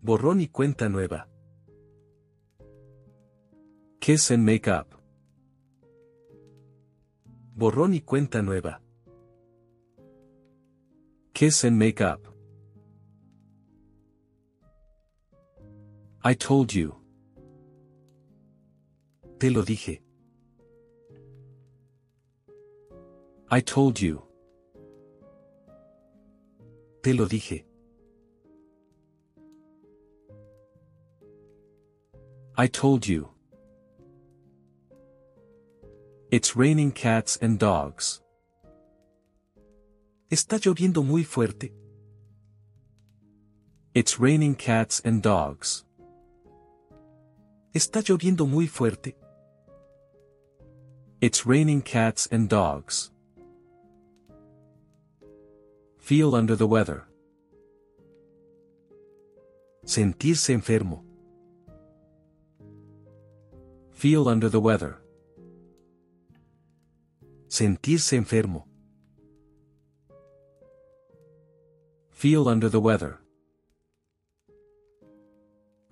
Borrón 0.00 0.40
y 0.40 0.48
cuenta 0.48 0.88
nueva. 0.88 1.28
Kiss 4.00 4.30
and 4.30 4.42
make 4.42 4.70
up. 4.70 4.86
Borrón 7.54 7.92
y 7.92 8.00
cuenta 8.00 8.40
nueva. 8.40 8.80
Kiss 11.34 11.64
and 11.64 11.76
make 11.76 12.00
up. 12.02 12.33
I 16.26 16.32
told 16.32 16.72
you. 16.72 16.96
Te 19.38 19.50
lo 19.50 19.62
dije. 19.62 20.00
I 23.50 23.60
told 23.60 24.00
you. 24.00 24.22
Te 27.02 27.12
lo 27.12 27.26
dije. 27.26 27.64
I 32.56 32.68
told 32.68 33.06
you. 33.06 33.28
It's 36.30 36.56
raining 36.56 36.92
cats 36.92 37.36
and 37.42 37.58
dogs. 37.58 38.22
Está 40.30 40.56
lloviendo 40.58 41.04
muy 41.04 41.22
fuerte. 41.22 41.70
It's 43.94 44.18
raining 44.18 44.54
cats 44.54 45.02
and 45.04 45.22
dogs. 45.22 45.84
Está 47.74 48.02
lloviendo 48.02 48.46
muy 48.46 48.68
fuerte. 48.68 49.16
It's 51.20 51.44
raining 51.44 51.82
cats 51.82 52.28
and 52.30 52.48
dogs. 52.48 53.10
Feel 55.98 56.36
under 56.36 56.54
the 56.56 56.68
weather. 56.68 57.08
Sentirse 59.84 60.52
enfermo. 60.54 61.02
Feel 63.90 64.28
under 64.28 64.48
the 64.48 64.60
weather. 64.60 64.98
Sentirse 67.48 68.16
enfermo. 68.16 68.66
Feel 72.12 72.46
under 72.46 72.68
the 72.68 72.80
weather. 72.80 73.18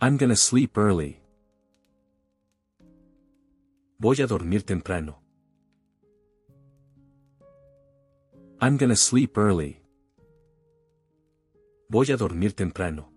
I'm 0.00 0.16
gonna 0.16 0.36
sleep 0.36 0.78
early. 0.78 1.21
Voy 4.04 4.20
a 4.20 4.26
dormir 4.26 4.64
temprano. 4.64 5.22
I'm 8.60 8.76
gonna 8.76 8.96
sleep 8.96 9.38
early. 9.38 9.80
Voy 11.88 12.10
a 12.10 12.16
dormir 12.16 12.52
temprano. 12.52 13.12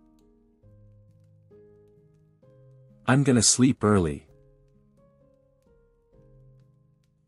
I'm 3.08 3.24
gonna 3.24 3.42
sleep 3.42 3.84
early. 3.84 4.28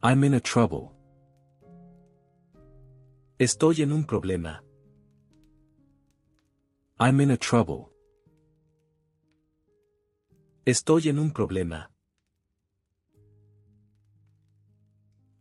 I'm 0.04 0.24
in 0.24 0.36
a 0.36 0.40
trouble. 0.40 0.92
Estoy 3.40 3.82
en 3.82 3.92
un 3.92 4.04
problema. 4.04 4.62
I'm 7.00 7.20
in 7.22 7.32
a 7.32 7.38
trouble. 7.38 7.90
Estoy 10.64 11.10
en 11.10 11.18
un 11.18 11.32
problema. 11.32 11.90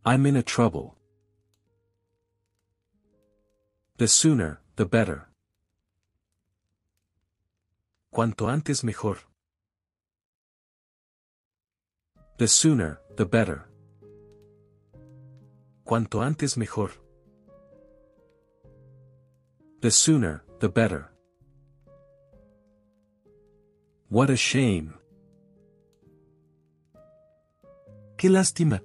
I'm 0.09 0.25
in 0.25 0.37
a 0.37 0.43
trouble. 0.45 0.95
The 3.97 4.07
sooner, 4.07 4.61
the 4.77 4.87
better. 4.87 5.27
Cuanto 8.15 8.49
antes 8.49 8.85
mejor. 8.85 9.19
The 12.39 12.47
sooner, 12.47 13.01
the 13.17 13.27
better. 13.27 13.67
Cuanto 15.85 16.23
antes 16.23 16.57
mejor. 16.57 16.93
The 19.81 19.91
sooner, 19.91 20.45
the 20.61 20.69
better. 20.69 21.11
What 24.09 24.31
a 24.31 24.37
shame. 24.37 24.95
Qué 28.17 28.31
lástima. 28.31 28.81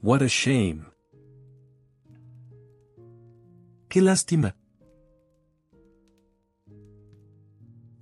What 0.00 0.22
a 0.22 0.28
shame. 0.28 0.86
Qué 3.88 4.00
lástima. 4.00 4.54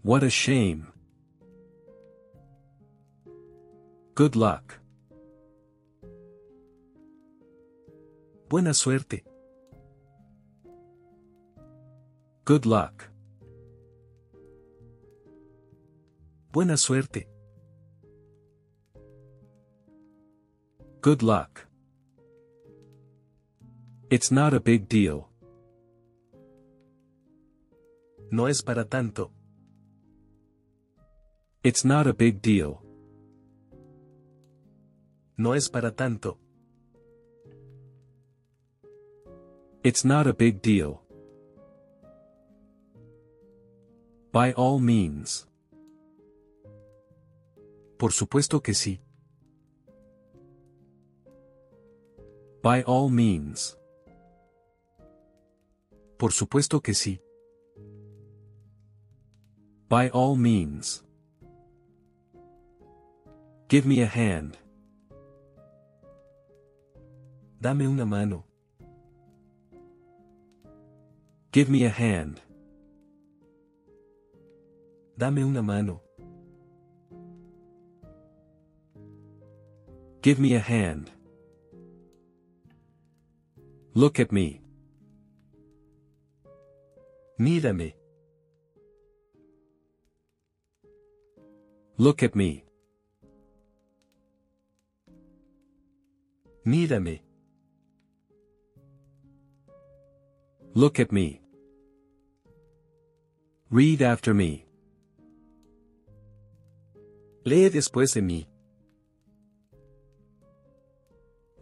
What 0.03 0.23
a 0.23 0.31
shame. 0.31 0.93
Good 4.15 4.37
luck. 4.37 4.79
Buena 8.49 8.75
suerte. 8.75 9.25
Good 12.45 12.67
luck. 12.67 13.11
Buena 16.53 16.77
suerte. 16.77 17.27
Good 21.01 21.23
luck. 21.23 21.66
It's 24.09 24.31
not 24.31 24.55
a 24.55 24.61
big 24.61 24.89
deal. 24.89 25.29
No 28.31 28.47
es 28.47 28.63
para 28.63 28.85
tanto. 28.85 29.33
It's 31.65 31.85
not 31.85 32.07
a 32.07 32.13
big 32.13 32.41
deal. 32.41 32.83
No 35.37 35.55
es 35.55 35.69
para 35.69 35.91
tanto. 35.91 36.39
It's 39.83 40.05
not 40.05 40.29
a 40.29 40.33
big 40.33 40.63
deal. 40.63 41.03
By 44.31 44.53
all 44.53 44.79
means. 44.79 45.49
Por 47.99 48.13
supuesto 48.13 48.63
que 48.63 48.73
sí. 48.73 49.01
By 52.63 52.85
all 52.87 53.11
means. 53.11 53.77
Por 56.19 56.33
supuesto 56.33 56.81
que 56.81 56.95
sí. 56.95 57.21
By 59.89 60.11
all 60.13 60.37
means. 60.37 61.05
Give 63.69 63.87
me 63.87 64.03
a 64.03 64.07
hand. 64.07 64.57
Dame 67.61 67.89
una 67.89 68.05
mano. 68.05 68.45
Give 71.53 71.71
me 71.71 71.85
a 71.85 71.91
hand. 71.91 72.41
Dame 75.19 75.45
una 75.45 75.63
mano. 75.63 76.03
Give 80.23 80.39
me 80.39 80.55
a 80.55 80.61
hand. 80.61 81.11
Look 83.95 84.21
at 84.21 84.33
me. 84.33 84.66
Mírame. 87.39 87.95
Look 91.99 92.23
at 92.23 92.35
me. 92.35 92.65
Mírame. 96.65 97.21
Look 100.75 100.99
at 100.99 101.13
me. 101.13 101.41
Read 103.71 104.01
after 104.01 104.33
me. 104.33 104.65
Lee 107.45 107.69
después 107.69 108.15
de 108.15 108.23
mí. 108.23 108.47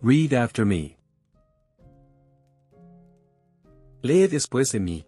Read 0.01 0.33
after 0.33 0.65
me. 0.65 0.97
Lee 4.03 4.27
después 4.29 4.71
de 4.73 4.81
mí. 4.81 5.07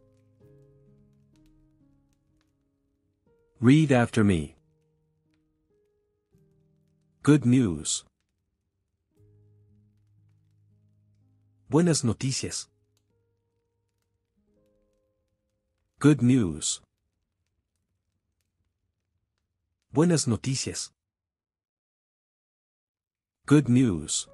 Read 3.59 3.91
after 3.91 4.23
me. 4.23 4.55
Good 7.23 7.47
news. 7.47 8.05
Buenas 11.71 12.05
noticias. 12.05 12.69
Good 15.99 16.21
news. 16.21 16.83
Buenas 19.91 20.29
noticias. 20.29 20.93
Good 23.47 23.71
news. 23.71 24.29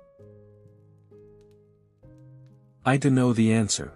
I 2.85 2.97
don't 2.97 3.15
know 3.15 3.33
the 3.33 3.53
answer. 3.53 3.93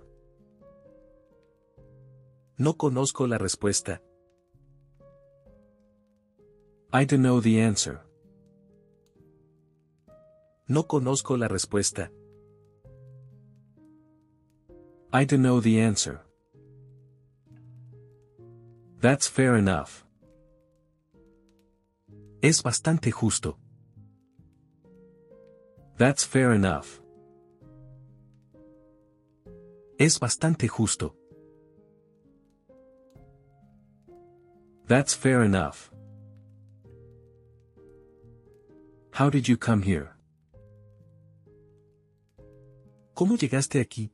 No 2.59 2.75
conozco 2.75 3.27
la 3.27 3.39
respuesta. 3.39 4.01
I 6.99 7.05
don't 7.05 7.21
know 7.21 7.41
the 7.41 7.61
answer. 7.61 8.01
No 10.67 10.85
conozco 10.85 11.37
la 11.37 11.47
respuesta. 11.47 12.11
I 15.13 15.27
don't 15.27 15.43
know 15.43 15.61
the 15.61 15.79
answer. 15.79 16.23
That's 19.03 19.29
fair 19.29 19.57
enough. 19.57 20.07
Es 22.43 22.63
bastante 22.63 23.13
justo. 23.13 23.59
That's 25.99 26.25
fair 26.25 26.55
enough. 26.55 27.03
Es 29.99 30.19
bastante 30.19 30.67
justo. 30.67 31.15
That's 34.87 35.13
fair 35.13 35.43
enough. 35.43 35.91
How 39.17 39.31
did 39.31 39.49
you 39.49 39.57
come 39.57 39.81
here? 39.81 40.11
¿Cómo 43.15 43.39
llegaste 43.39 43.81
aquí? 43.81 44.11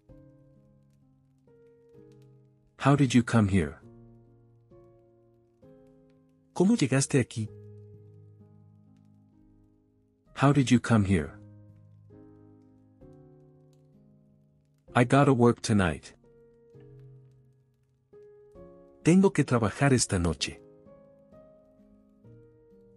How 2.78 2.94
did 2.94 3.12
you 3.12 3.24
come 3.24 3.48
here? 3.48 3.80
¿Cómo 6.54 6.76
llegaste 6.76 7.18
aquí? 7.18 7.48
How 10.36 10.52
did 10.52 10.70
you 10.70 10.78
come 10.78 11.04
here? 11.04 11.32
I 14.94 15.02
gotta 15.02 15.32
work 15.32 15.62
tonight. 15.62 16.14
Tengo 19.02 19.30
que 19.30 19.42
trabajar 19.42 19.92
esta 19.92 20.20
noche. 20.20 20.60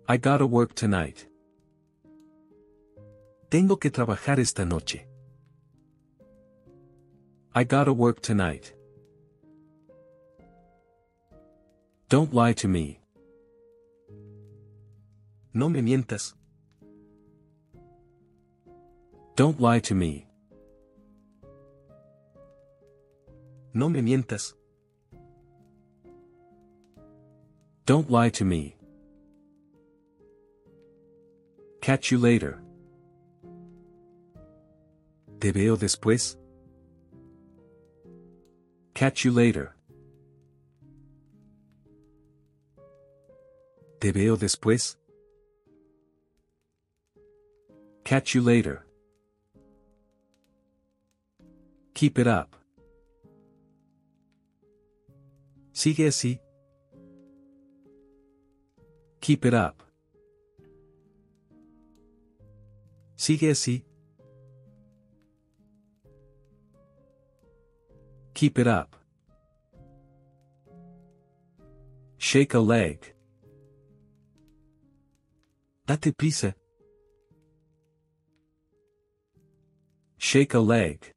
I 0.07 0.17
gotta 0.17 0.45
work 0.45 0.75
tonight. 0.75 1.27
Tengo 3.55 3.77
que 3.77 3.89
trabajar 3.89 4.37
esta 4.37 4.65
noche. 4.65 5.07
I 7.55 7.63
gotta 7.63 7.93
work 7.93 8.19
tonight. 8.19 8.73
Don't 12.09 12.33
lie 12.33 12.51
to 12.51 12.67
me. 12.67 12.99
No 15.53 15.69
me 15.69 15.81
mientas. 15.81 16.33
Don't 19.37 19.61
lie 19.61 19.79
to 19.79 19.95
me. 19.95 20.27
No 23.73 23.87
me 23.87 24.01
mientas. 24.01 24.53
Don't 27.85 28.11
lie 28.11 28.31
to 28.31 28.43
me. 28.43 28.75
Catch 31.79 32.11
you 32.11 32.17
later. 32.17 32.64
Te 35.39 35.51
veo 35.51 35.75
después. 35.77 36.37
Catch 38.93 39.25
you 39.25 39.31
later. 39.31 39.75
Te 43.99 44.11
veo 44.11 44.37
después. 44.37 44.97
Catch 48.03 48.35
you 48.35 48.41
later. 48.41 48.85
Keep 51.93 52.19
it 52.19 52.27
up. 52.27 52.55
Sigue 55.71 56.07
así. 56.07 56.39
Keep 59.21 59.45
it 59.45 59.53
up. 59.53 59.83
Sigue 63.15 63.51
así. 63.51 63.84
Keep 68.35 68.59
it 68.59 68.67
up. 68.67 68.97
Shake 72.17 72.53
a 72.53 72.59
leg. 72.59 73.13
Date 75.87 76.11
prisa. 76.17 76.53
Shake 80.17 80.53
a 80.53 80.59
leg. 80.59 81.13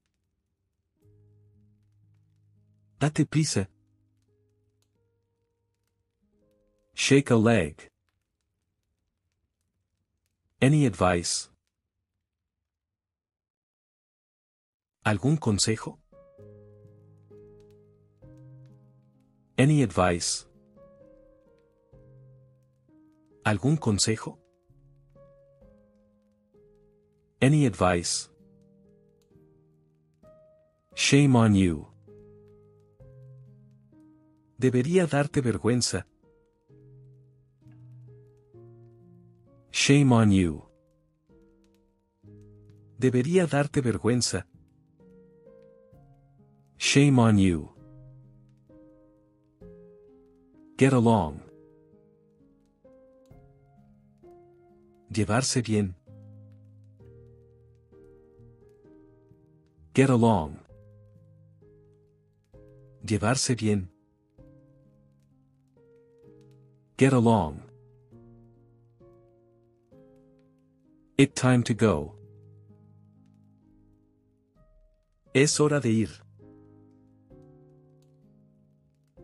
Date 3.00 3.28
prisa. 3.28 3.66
Shake 6.94 7.30
a 7.30 7.36
leg. 7.36 7.88
Any 10.60 10.86
advice? 10.86 11.50
¿Algún 15.04 15.36
consejo? 15.36 15.98
Any 19.58 19.82
advice? 19.82 20.46
¿Algún 23.44 23.76
consejo? 23.76 24.38
Any 27.40 27.66
advice? 27.66 28.30
Shame 30.94 31.34
on 31.34 31.56
you. 31.56 31.88
Debería 34.58 35.06
darte 35.08 35.40
vergüenza. 35.40 36.06
Shame 39.72 40.12
on 40.12 40.30
you. 40.30 40.68
Debería 42.96 43.46
darte 43.48 43.80
vergüenza. 43.80 44.46
Shame 46.78 47.18
on 47.18 47.38
you. 47.38 47.77
Get 50.78 50.92
along. 50.92 51.40
Llevarse 55.10 55.60
bien. 55.60 55.96
Get 59.92 60.08
along. 60.08 60.60
Llevarse 63.04 63.56
bien. 63.56 63.88
Get 66.96 67.12
along. 67.12 67.60
It 71.16 71.34
time 71.34 71.64
to 71.64 71.74
go. 71.74 72.14
Es 75.34 75.58
hora 75.58 75.80
de 75.80 75.90
ir. 75.90 76.10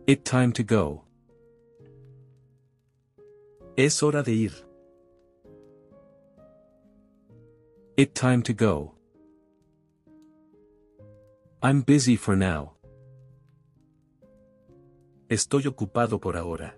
It 0.09 0.25
time 0.25 0.53
to 0.55 0.65
go. 0.65 1.04
Es 3.77 4.01
hora 4.05 4.23
de 4.23 4.33
ir. 4.33 4.53
It 7.97 8.15
time 8.15 8.41
to 8.43 8.53
go. 8.53 8.95
I'm 11.61 11.83
busy 11.83 12.17
for 12.17 12.37
now. 12.37 12.77
Estoy 15.29 15.67
ocupado 15.67 16.21
por 16.21 16.37
ahora. 16.37 16.77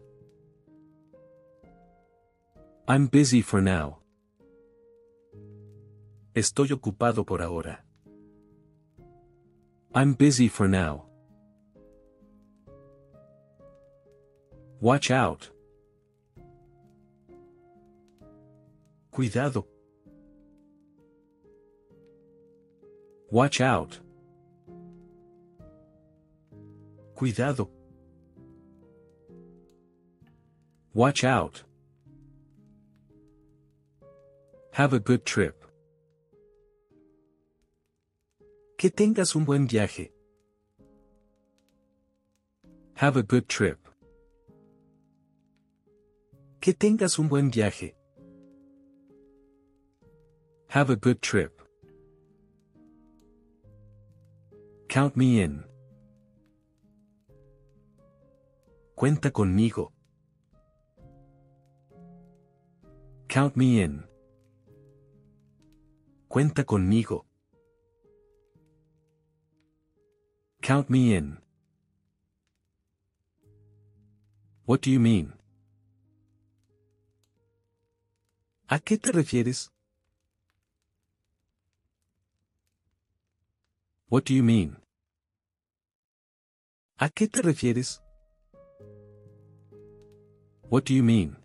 I'm 2.88 3.08
busy 3.08 3.42
for 3.42 3.60
now. 3.60 3.98
Estoy 6.34 6.72
ocupado 6.72 7.26
por 7.26 7.42
ahora. 7.42 7.84
I'm 9.94 10.14
busy 10.14 10.48
for 10.48 10.66
now. 10.66 11.04
Watch 14.80 15.10
out. 15.10 15.50
Cuidado. 19.16 19.66
Watch 23.30 23.62
out. 23.62 23.98
Cuidado. 27.14 27.70
Watch 30.92 31.24
out. 31.24 31.62
Have 34.72 34.92
a 34.92 34.98
good 34.98 35.24
trip. 35.24 35.64
Que 38.76 38.90
tengas 38.90 39.34
un 39.34 39.46
buen 39.46 39.66
viaje. 39.66 40.10
Have 42.96 43.16
a 43.16 43.22
good 43.22 43.48
trip. 43.48 43.78
Que 46.60 46.74
tengas 46.74 47.18
un 47.18 47.28
buen 47.28 47.50
viaje. 47.50 47.94
Have 50.68 50.90
a 50.90 50.96
good 50.96 51.22
trip. 51.22 51.62
Count 54.88 55.16
me 55.16 55.40
in. 55.40 55.64
Cuenta 58.96 59.30
conmigo. 59.30 59.92
Count 63.28 63.56
me 63.56 63.80
in. 63.80 64.04
Cuenta 66.28 66.64
conmigo. 66.64 67.24
Count 70.62 70.90
me 70.90 71.14
in. 71.14 71.38
What 74.64 74.82
do 74.82 74.90
you 74.90 74.98
mean? 74.98 75.32
¿A 78.68 78.80
qué 78.80 78.98
te 78.98 79.12
refieres? 79.12 79.70
What 84.08 84.24
do 84.24 84.34
you 84.34 84.44
mean? 84.44 84.76
¿A 86.98 87.08
qué 87.08 87.26
te 87.26 87.42
refieres? 87.42 88.00
What 90.68 90.84
do 90.84 90.94
you 90.94 91.02
mean? 91.02 91.36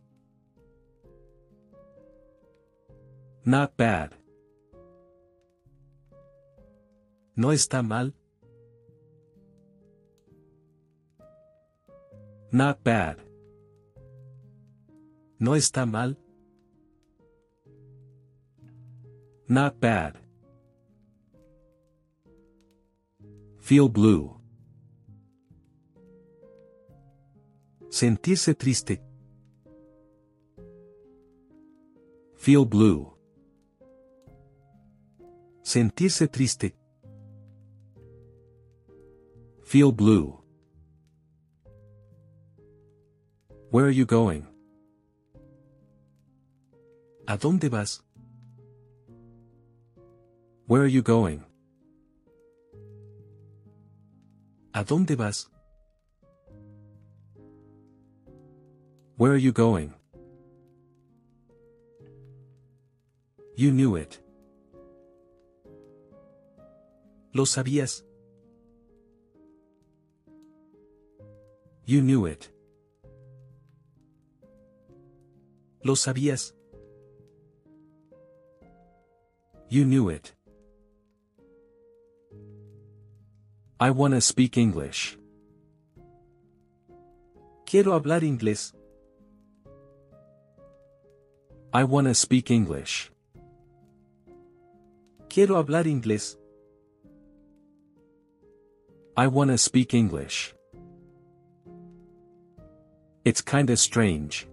Not 3.43 3.75
bad. 3.75 4.11
No 7.35 7.51
está 7.51 7.81
mal. 7.81 8.13
Not 12.51 12.83
bad. 12.83 13.17
No 15.39 15.55
está 15.55 15.87
mal. 15.87 16.15
Not 19.47 19.79
bad. 19.79 20.15
Feel 23.71 23.87
blue. 23.87 24.35
Sentirse 27.89 28.53
triste. 28.53 28.99
Feel 32.35 32.65
blue. 32.65 33.13
Sentirse 35.63 36.27
triste. 36.29 36.73
Feel 39.63 39.93
blue. 39.93 40.37
Where 43.69 43.85
are 43.85 43.89
you 43.89 44.05
going? 44.05 44.47
¿A 47.25 47.37
dónde 47.37 47.69
vas? 47.69 48.03
Where 50.67 50.81
are 50.81 50.91
you 50.91 51.01
going? 51.01 51.45
¿A 54.73 54.83
dónde 54.83 55.15
vas? 55.15 55.49
Where 59.17 59.33
are 59.33 59.37
you 59.37 59.51
going? 59.51 59.93
You 63.55 63.71
knew 63.71 63.95
it. 63.97 64.19
Lo 67.33 67.45
sabías. 67.45 68.03
You 71.85 72.01
knew 72.01 72.25
it. 72.25 72.49
Lo 75.83 75.95
sabías. 75.95 76.53
You 79.69 79.85
knew 79.85 80.09
it. 80.09 80.33
I 83.81 83.89
wanna 83.89 84.21
speak 84.21 84.59
English. 84.59 85.17
Quiero 87.65 87.93
hablar 87.99 88.21
inglés. 88.21 88.73
I 91.73 91.83
wanna 91.85 92.13
speak 92.13 92.51
English. 92.51 93.11
Quiero 95.29 95.55
hablar 95.55 95.85
inglés. 95.87 96.37
I 99.17 99.25
wanna 99.25 99.57
speak 99.57 99.95
English. 99.95 100.53
It's 103.25 103.41
kinda 103.41 103.75
strange. 103.77 104.47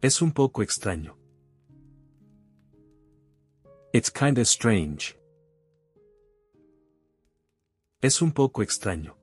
Es 0.00 0.22
un 0.22 0.30
poco 0.30 0.62
extraño. 0.62 1.16
It's 3.92 4.10
kinda 4.10 4.44
strange. 4.44 5.16
Es 8.02 8.20
un 8.20 8.32
poco 8.32 8.62
extraño. 8.62 9.14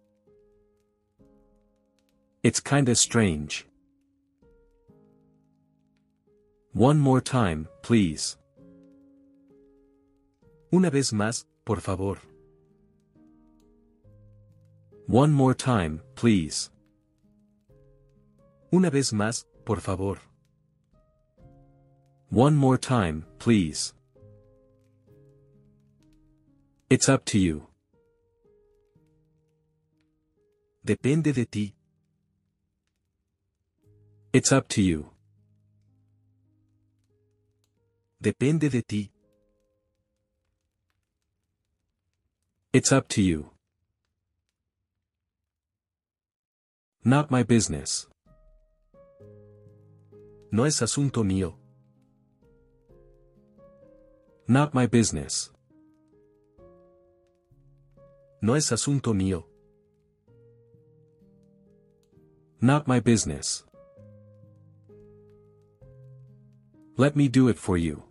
It's 2.42 2.60
kinda 2.60 2.96
strange. 2.96 3.66
One 6.74 7.00
more 7.00 7.22
time, 7.22 7.68
please. 7.84 8.38
Una 10.72 10.90
vez 10.90 11.14
más, 11.14 11.46
por 11.66 11.82
favor. 11.82 12.18
One 15.08 15.32
more 15.32 15.54
time, 15.54 16.02
please. 16.16 16.72
Una 18.72 18.90
vez 18.90 19.14
más, 19.14 19.46
por 19.66 19.80
favor. 19.80 20.18
One 22.32 22.56
more 22.56 22.80
time, 22.80 23.24
please. 23.38 23.94
It's 26.90 27.08
up 27.08 27.24
to 27.26 27.38
you. 27.38 27.68
Depende 30.86 31.32
de 31.32 31.46
ti. 31.46 31.74
It's 34.34 34.52
up 34.52 34.68
to 34.68 34.82
you. 34.82 35.10
Depende 38.22 38.70
de 38.70 38.82
ti. 38.82 39.12
It's 42.74 42.92
up 42.92 43.08
to 43.10 43.22
you. 43.22 43.50
Not 47.06 47.32
my 47.32 47.44
business. 47.44 48.08
No 50.52 50.66
es 50.66 50.82
asunto 50.82 51.24
mío. 51.24 51.56
Not 54.50 54.74
my 54.74 54.88
business. 54.88 55.50
No 58.42 58.56
es 58.56 58.70
asunto 58.74 59.14
mío. 59.14 59.53
Not 62.64 62.88
my 62.88 63.02
business. 63.02 63.66
Let 66.96 67.14
me 67.14 67.28
do 67.28 67.50
it 67.50 67.58
for 67.58 67.78
you. 67.78 68.04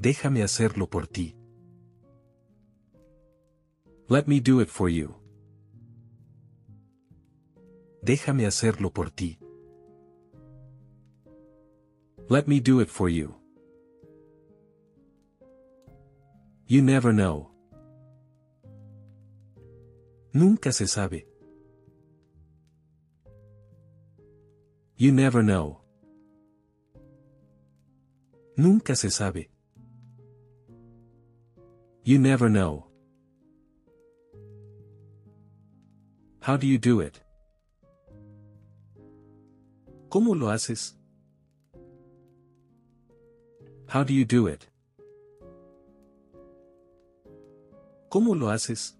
Déjame 0.00 0.44
hacerlo 0.44 0.88
por 0.88 1.08
ti. 1.08 1.34
Let 4.08 4.28
me 4.28 4.38
do 4.38 4.60
it 4.60 4.68
for 4.68 4.88
you. 4.88 5.16
Déjame 8.04 8.46
hacerlo 8.46 8.94
por 8.94 9.10
ti. 9.10 9.40
Let 12.28 12.46
me 12.46 12.60
do 12.60 12.78
it 12.78 12.88
for 12.88 13.08
you. 13.08 13.34
You 16.68 16.82
never 16.82 17.12
know. 17.12 17.50
Nunca 20.32 20.70
se 20.70 20.86
sabe. 20.86 21.27
You 25.00 25.12
never 25.12 25.44
know. 25.44 25.78
Nunca 28.56 28.96
se 28.96 29.10
sabe. 29.10 29.48
You 32.02 32.18
never 32.18 32.48
know. 32.48 32.86
How 36.40 36.56
do 36.56 36.66
you 36.66 36.78
do 36.78 36.98
it? 37.00 37.20
¿Cómo 40.08 40.34
lo 40.34 40.48
haces? 40.48 40.94
How 43.86 44.02
do 44.02 44.12
you 44.12 44.24
do 44.24 44.48
it? 44.48 44.66
¿Cómo 48.10 48.34
lo 48.34 48.48
haces? 48.48 48.94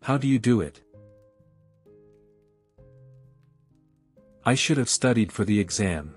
How 0.00 0.16
do 0.16 0.26
you 0.26 0.38
do 0.38 0.62
it? 0.62 0.82
I 4.44 4.56
should 4.56 4.78
have 4.78 4.88
studied 4.88 5.30
for 5.30 5.44
the 5.44 5.60
exam. 5.60 6.16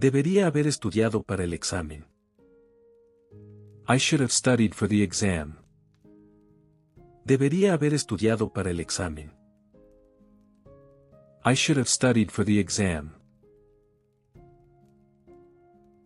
Debería 0.00 0.46
haber 0.46 0.66
estudiado 0.66 1.22
para 1.22 1.44
el 1.44 1.52
examen. 1.52 2.06
I 3.86 3.98
should 3.98 4.20
have 4.20 4.32
studied 4.32 4.74
for 4.74 4.88
the 4.88 5.02
exam. 5.02 5.58
Debería 7.26 7.74
haber 7.74 7.92
estudiado 7.92 8.50
para 8.50 8.70
el 8.70 8.80
examen. 8.80 9.30
I 11.44 11.54
should 11.54 11.76
have 11.76 11.88
studied 11.88 12.30
for 12.30 12.44
the 12.46 12.58
exam. 12.58 13.14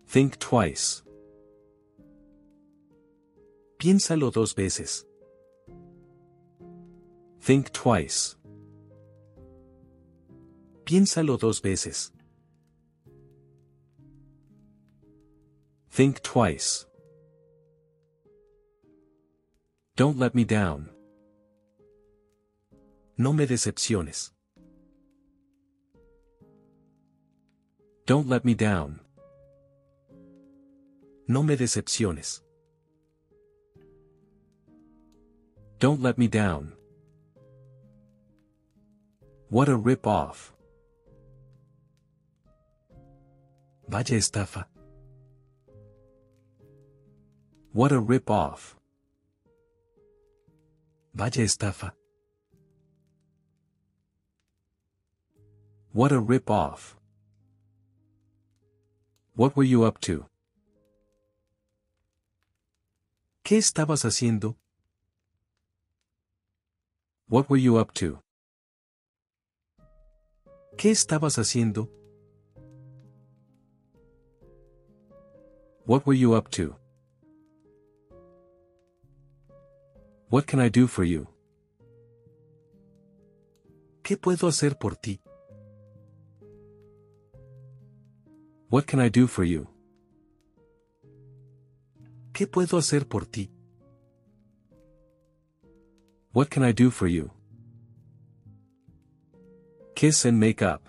Think 0.08 0.38
twice. 0.38 1.04
Piénsalo 3.78 4.32
dos 4.32 4.54
veces. 4.56 5.06
Think 7.40 7.70
twice. 7.70 8.36
Piénsalo 10.92 11.38
dos 11.38 11.62
veces. 11.62 12.12
Think 15.90 16.20
twice. 16.20 16.84
Don't 19.96 20.18
let 20.18 20.34
me 20.34 20.44
down. 20.44 20.90
No 23.16 23.32
me 23.32 23.46
decepciones. 23.46 24.32
Don't 28.04 28.28
let 28.28 28.44
me 28.44 28.52
down. 28.52 29.00
No 31.26 31.42
me 31.42 31.56
decepciones. 31.56 32.42
Don't 35.78 36.02
let 36.02 36.18
me 36.18 36.28
down. 36.28 36.74
What 39.48 39.70
a 39.70 39.76
rip-off. 39.76 40.51
Vaya 43.88 44.16
estafa. 44.16 44.66
What 47.72 47.92
a 47.92 47.98
rip-off. 47.98 48.76
Vaya 51.14 51.44
estafa. 51.44 51.92
What 55.92 56.12
a 56.12 56.20
rip-off. 56.20 56.96
What 59.34 59.56
were 59.56 59.64
you 59.64 59.84
up 59.84 60.00
to? 60.02 60.26
¿Qué 63.44 63.56
estabas 63.58 64.04
haciendo? 64.04 64.56
What 67.28 67.50
were 67.50 67.60
you 67.60 67.78
up 67.78 67.92
to? 67.94 68.22
¿Qué 70.76 70.90
estabas 70.90 71.38
haciendo? 71.38 71.90
What 75.84 76.06
were 76.06 76.14
you 76.14 76.34
up 76.34 76.48
to? 76.52 76.76
What 80.28 80.46
can 80.46 80.60
I 80.60 80.68
do 80.68 80.86
for 80.86 81.04
you? 81.04 81.26
¿Qué 84.04 84.16
puedo 84.16 84.46
hacer 84.46 84.78
por 84.78 84.94
ti? 84.94 85.20
What 88.70 88.86
can 88.86 89.00
I 89.00 89.10
do 89.10 89.26
for 89.26 89.44
you? 89.44 89.66
¿Qué 92.32 92.46
puedo 92.46 92.78
hacer 92.78 93.08
por 93.08 93.26
ti? 93.26 93.50
What 96.32 96.48
can 96.48 96.62
I 96.62 96.72
do 96.72 96.90
for 96.90 97.08
you? 97.08 97.30
Kiss 99.94 100.24
and 100.24 100.38
make 100.38 100.62
up. 100.62 100.80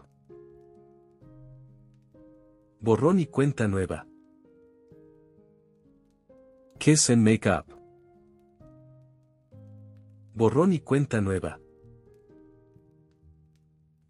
Borrón 2.80 3.20
y 3.20 3.26
cuenta 3.26 3.68
nueva. 3.68 4.06
Kiss 6.84 7.10
and 7.10 7.24
make 7.24 7.48
up. 7.48 7.66
Borrón 10.36 10.74
y 10.74 10.80
cuenta 10.80 11.22
nueva. 11.22 11.58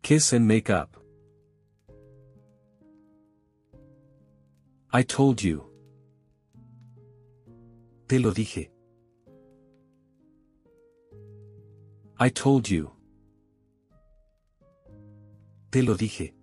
Kiss 0.01 0.33
and 0.33 0.47
make 0.47 0.71
up. 0.71 0.97
I 4.91 5.03
told 5.03 5.43
you. 5.43 5.69
Te 8.07 8.17
lo 8.17 8.31
dije. 8.31 8.71
I 12.19 12.29
told 12.29 12.67
you. 12.67 12.89
Te 15.69 15.83
lo 15.83 15.93
dije. 15.93 16.33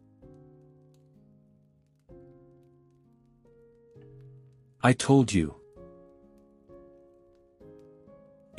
I 4.81 4.93
told 4.93 5.33
you. 5.33 5.60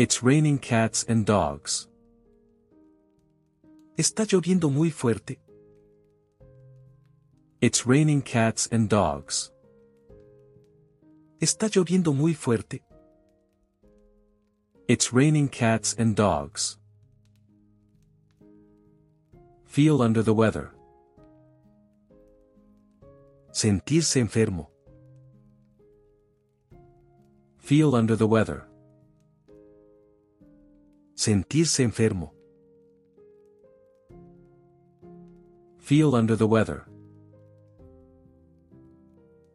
It's 0.01 0.23
raining 0.23 0.57
cats 0.57 1.05
and 1.07 1.27
dogs. 1.27 1.87
Está 3.99 4.25
lloviendo 4.25 4.71
muy 4.71 4.89
fuerte. 4.89 5.37
It's 7.61 7.85
raining 7.85 8.23
cats 8.23 8.67
and 8.71 8.89
dogs. 8.89 9.51
Está 11.39 11.67
lloviendo 11.67 12.15
muy 12.15 12.33
fuerte. 12.33 12.81
It's 14.87 15.13
raining 15.13 15.49
cats 15.49 15.93
and 15.99 16.15
dogs. 16.15 16.79
Feel 19.65 20.01
under 20.01 20.23
the 20.23 20.33
weather. 20.33 20.71
Sentirse 23.51 24.19
enfermo. 24.19 24.65
Feel 27.59 27.93
under 27.93 28.15
the 28.15 28.25
weather. 28.25 28.70
Sentirse 31.21 31.83
enfermo. 31.83 32.33
Feel 35.77 36.15
under 36.15 36.35
the 36.35 36.47
weather. 36.47 36.87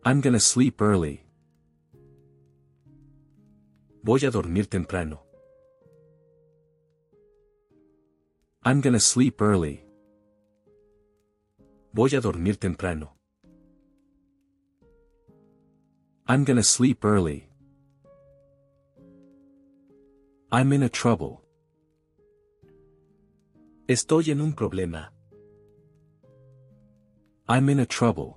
I'm 0.04 0.20
gonna 0.20 0.38
sleep 0.38 0.80
early. 0.80 1.24
Voy 4.04 4.18
a 4.28 4.30
dormir 4.30 4.66
temprano. 4.66 5.24
I'm 8.62 8.80
gonna 8.80 9.00
sleep 9.00 9.42
early. 9.42 9.84
Voy 11.92 12.16
a 12.16 12.20
dormir 12.20 12.54
temprano. 12.60 13.16
I'm 16.28 16.44
gonna 16.44 16.62
sleep 16.62 17.04
early. 17.04 17.48
I'm 20.52 20.72
in 20.72 20.84
a 20.84 20.88
trouble. 20.88 21.45
Estoy 23.88 24.32
en 24.32 24.40
un 24.40 24.52
problema. 24.52 25.12
I'm 27.48 27.68
in 27.68 27.78
a 27.78 27.86
trouble. 27.86 28.36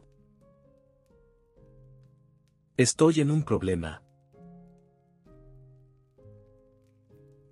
Estoy 2.77 3.19
en 3.19 3.31
un 3.31 3.41
problema. 3.41 3.99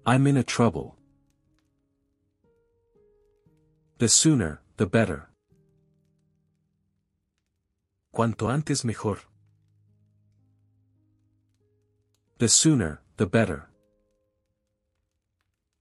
I'm 0.05 0.27
in 0.27 0.37
a 0.37 0.43
trouble. 0.43 0.95
The 3.97 4.07
sooner, 4.07 4.61
the 4.77 4.85
better. 4.85 5.29
Cuanto 8.11 8.47
antes 8.47 8.85
mejor. 8.85 9.17
The 12.37 12.47
sooner, 12.47 13.01
the 13.15 13.25
better. 13.25 13.71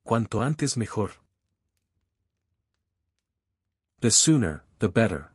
Cuanto 0.03 0.41
antes 0.41 0.79
mejor. 0.79 1.26
The 4.01 4.11
sooner, 4.11 4.63
the 4.79 4.91
better. 4.91 5.33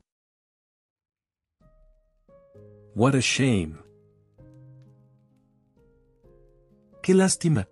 What 2.94 3.16
a 3.16 3.22
shame. 3.22 3.80
Qué 7.02 7.16
lástima. 7.16 7.66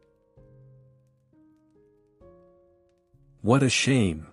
What 3.42 3.62
a 3.62 3.70
shame. 3.70 4.26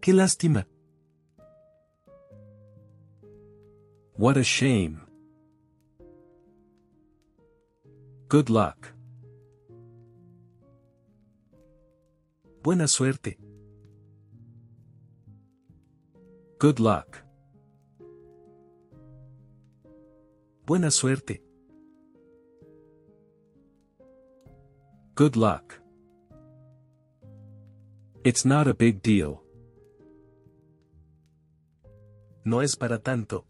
Qué 0.00 0.14
lástima. 0.14 0.64
What 4.14 4.38
a 4.38 4.42
shame. 4.42 5.02
Good 8.28 8.48
luck. 8.48 8.94
Buena 12.62 12.88
suerte. 12.88 13.38
Good 16.60 16.78
luck. 16.78 17.24
Buena 20.66 20.90
suerte. 20.90 21.42
Good 25.14 25.36
luck. 25.36 25.80
It's 28.24 28.44
not 28.44 28.68
a 28.68 28.74
big 28.74 29.00
deal. 29.00 29.40
No 32.44 32.60
es 32.60 32.76
para 32.76 32.98
tanto. 32.98 33.46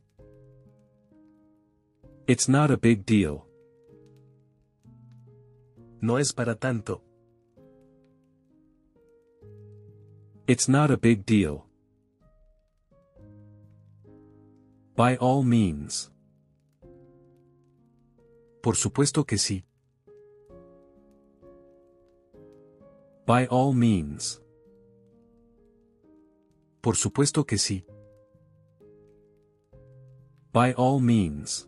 It's 2.28 2.48
not 2.48 2.70
a 2.70 2.76
big 2.76 3.04
deal. 3.04 3.44
No 6.00 6.18
es 6.18 6.32
para 6.32 6.54
tanto. 6.54 7.02
It's 10.46 10.68
not 10.68 10.92
a 10.92 10.96
big 10.96 11.26
deal. 11.26 11.69
By 15.00 15.16
all 15.16 15.42
means. 15.44 16.12
Por 18.60 18.76
supuesto 18.76 19.24
que 19.24 19.38
sí. 19.38 19.64
By 23.24 23.46
all 23.50 23.72
means. 23.72 24.42
Por 26.82 26.96
supuesto 26.96 27.46
que 27.46 27.56
sí. 27.56 27.86
By 30.52 30.74
all 30.76 31.00
means. 31.00 31.66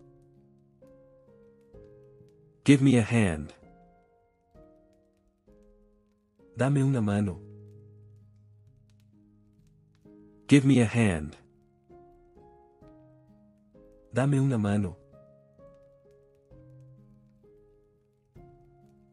Give 2.67 2.83
me 2.83 2.99
a 2.99 3.03
hand. 3.03 3.55
Dame 6.55 6.85
una 6.85 7.01
mano. 7.01 7.41
Give 10.47 10.67
me 10.67 10.83
a 10.83 10.87
hand. 10.87 11.42
Dame 14.13 14.39
una 14.39 14.59
mano. 14.59 14.97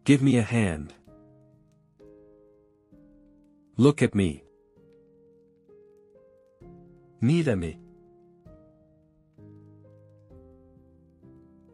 Give 0.03 0.21
me 0.21 0.37
a 0.37 0.41
hand. 0.41 0.93
Look 3.77 4.01
at 4.01 4.13
me. 4.13 4.43
Mírame. 7.21 7.77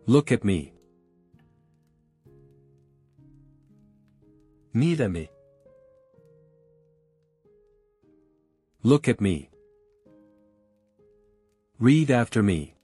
Look 0.05 0.31
at 0.31 0.43
me. 0.43 0.73
Mírame. 4.75 5.29
Look 8.83 9.07
at 9.07 9.19
me. 9.19 9.49
Read 11.79 12.11
after 12.11 12.43
me. 12.43 12.74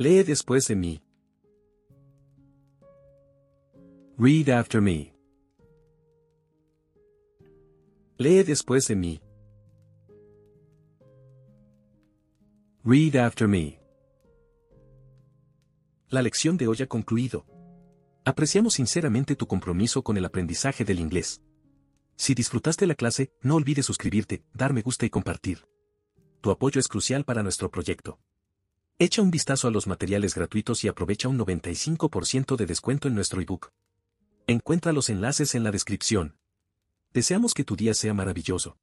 Lee 0.00 0.22
después 0.22 0.66
de 0.66 0.76
mí. 0.76 1.02
Read 4.16 4.48
after 4.48 4.80
me. 4.80 5.14
Lee 8.16 8.42
después 8.42 8.86
de 8.86 8.96
mí. 8.96 9.20
Read 12.82 13.16
after 13.16 13.46
me. 13.46 13.78
La 16.08 16.22
lección 16.22 16.56
de 16.56 16.66
hoy 16.66 16.78
ha 16.80 16.86
concluido. 16.86 17.44
Apreciamos 18.24 18.72
sinceramente 18.72 19.36
tu 19.36 19.46
compromiso 19.46 20.02
con 20.02 20.16
el 20.16 20.24
aprendizaje 20.24 20.82
del 20.82 20.98
inglés. 20.98 21.42
Si 22.16 22.32
disfrutaste 22.32 22.86
la 22.86 22.94
clase, 22.94 23.34
no 23.42 23.56
olvides 23.56 23.84
suscribirte, 23.84 24.46
dar 24.54 24.72
me 24.72 24.80
gusta 24.80 25.04
y 25.04 25.10
compartir. 25.10 25.66
Tu 26.40 26.50
apoyo 26.50 26.80
es 26.80 26.88
crucial 26.88 27.26
para 27.26 27.42
nuestro 27.42 27.70
proyecto. 27.70 28.18
Echa 29.02 29.22
un 29.22 29.30
vistazo 29.30 29.66
a 29.66 29.70
los 29.70 29.86
materiales 29.86 30.34
gratuitos 30.34 30.84
y 30.84 30.88
aprovecha 30.88 31.26
un 31.26 31.38
95% 31.38 32.54
de 32.56 32.66
descuento 32.66 33.08
en 33.08 33.14
nuestro 33.14 33.40
ebook. 33.40 33.72
Encuentra 34.46 34.92
los 34.92 35.08
enlaces 35.08 35.54
en 35.54 35.64
la 35.64 35.70
descripción. 35.70 36.36
Deseamos 37.14 37.54
que 37.54 37.64
tu 37.64 37.76
día 37.76 37.94
sea 37.94 38.12
maravilloso. 38.12 38.76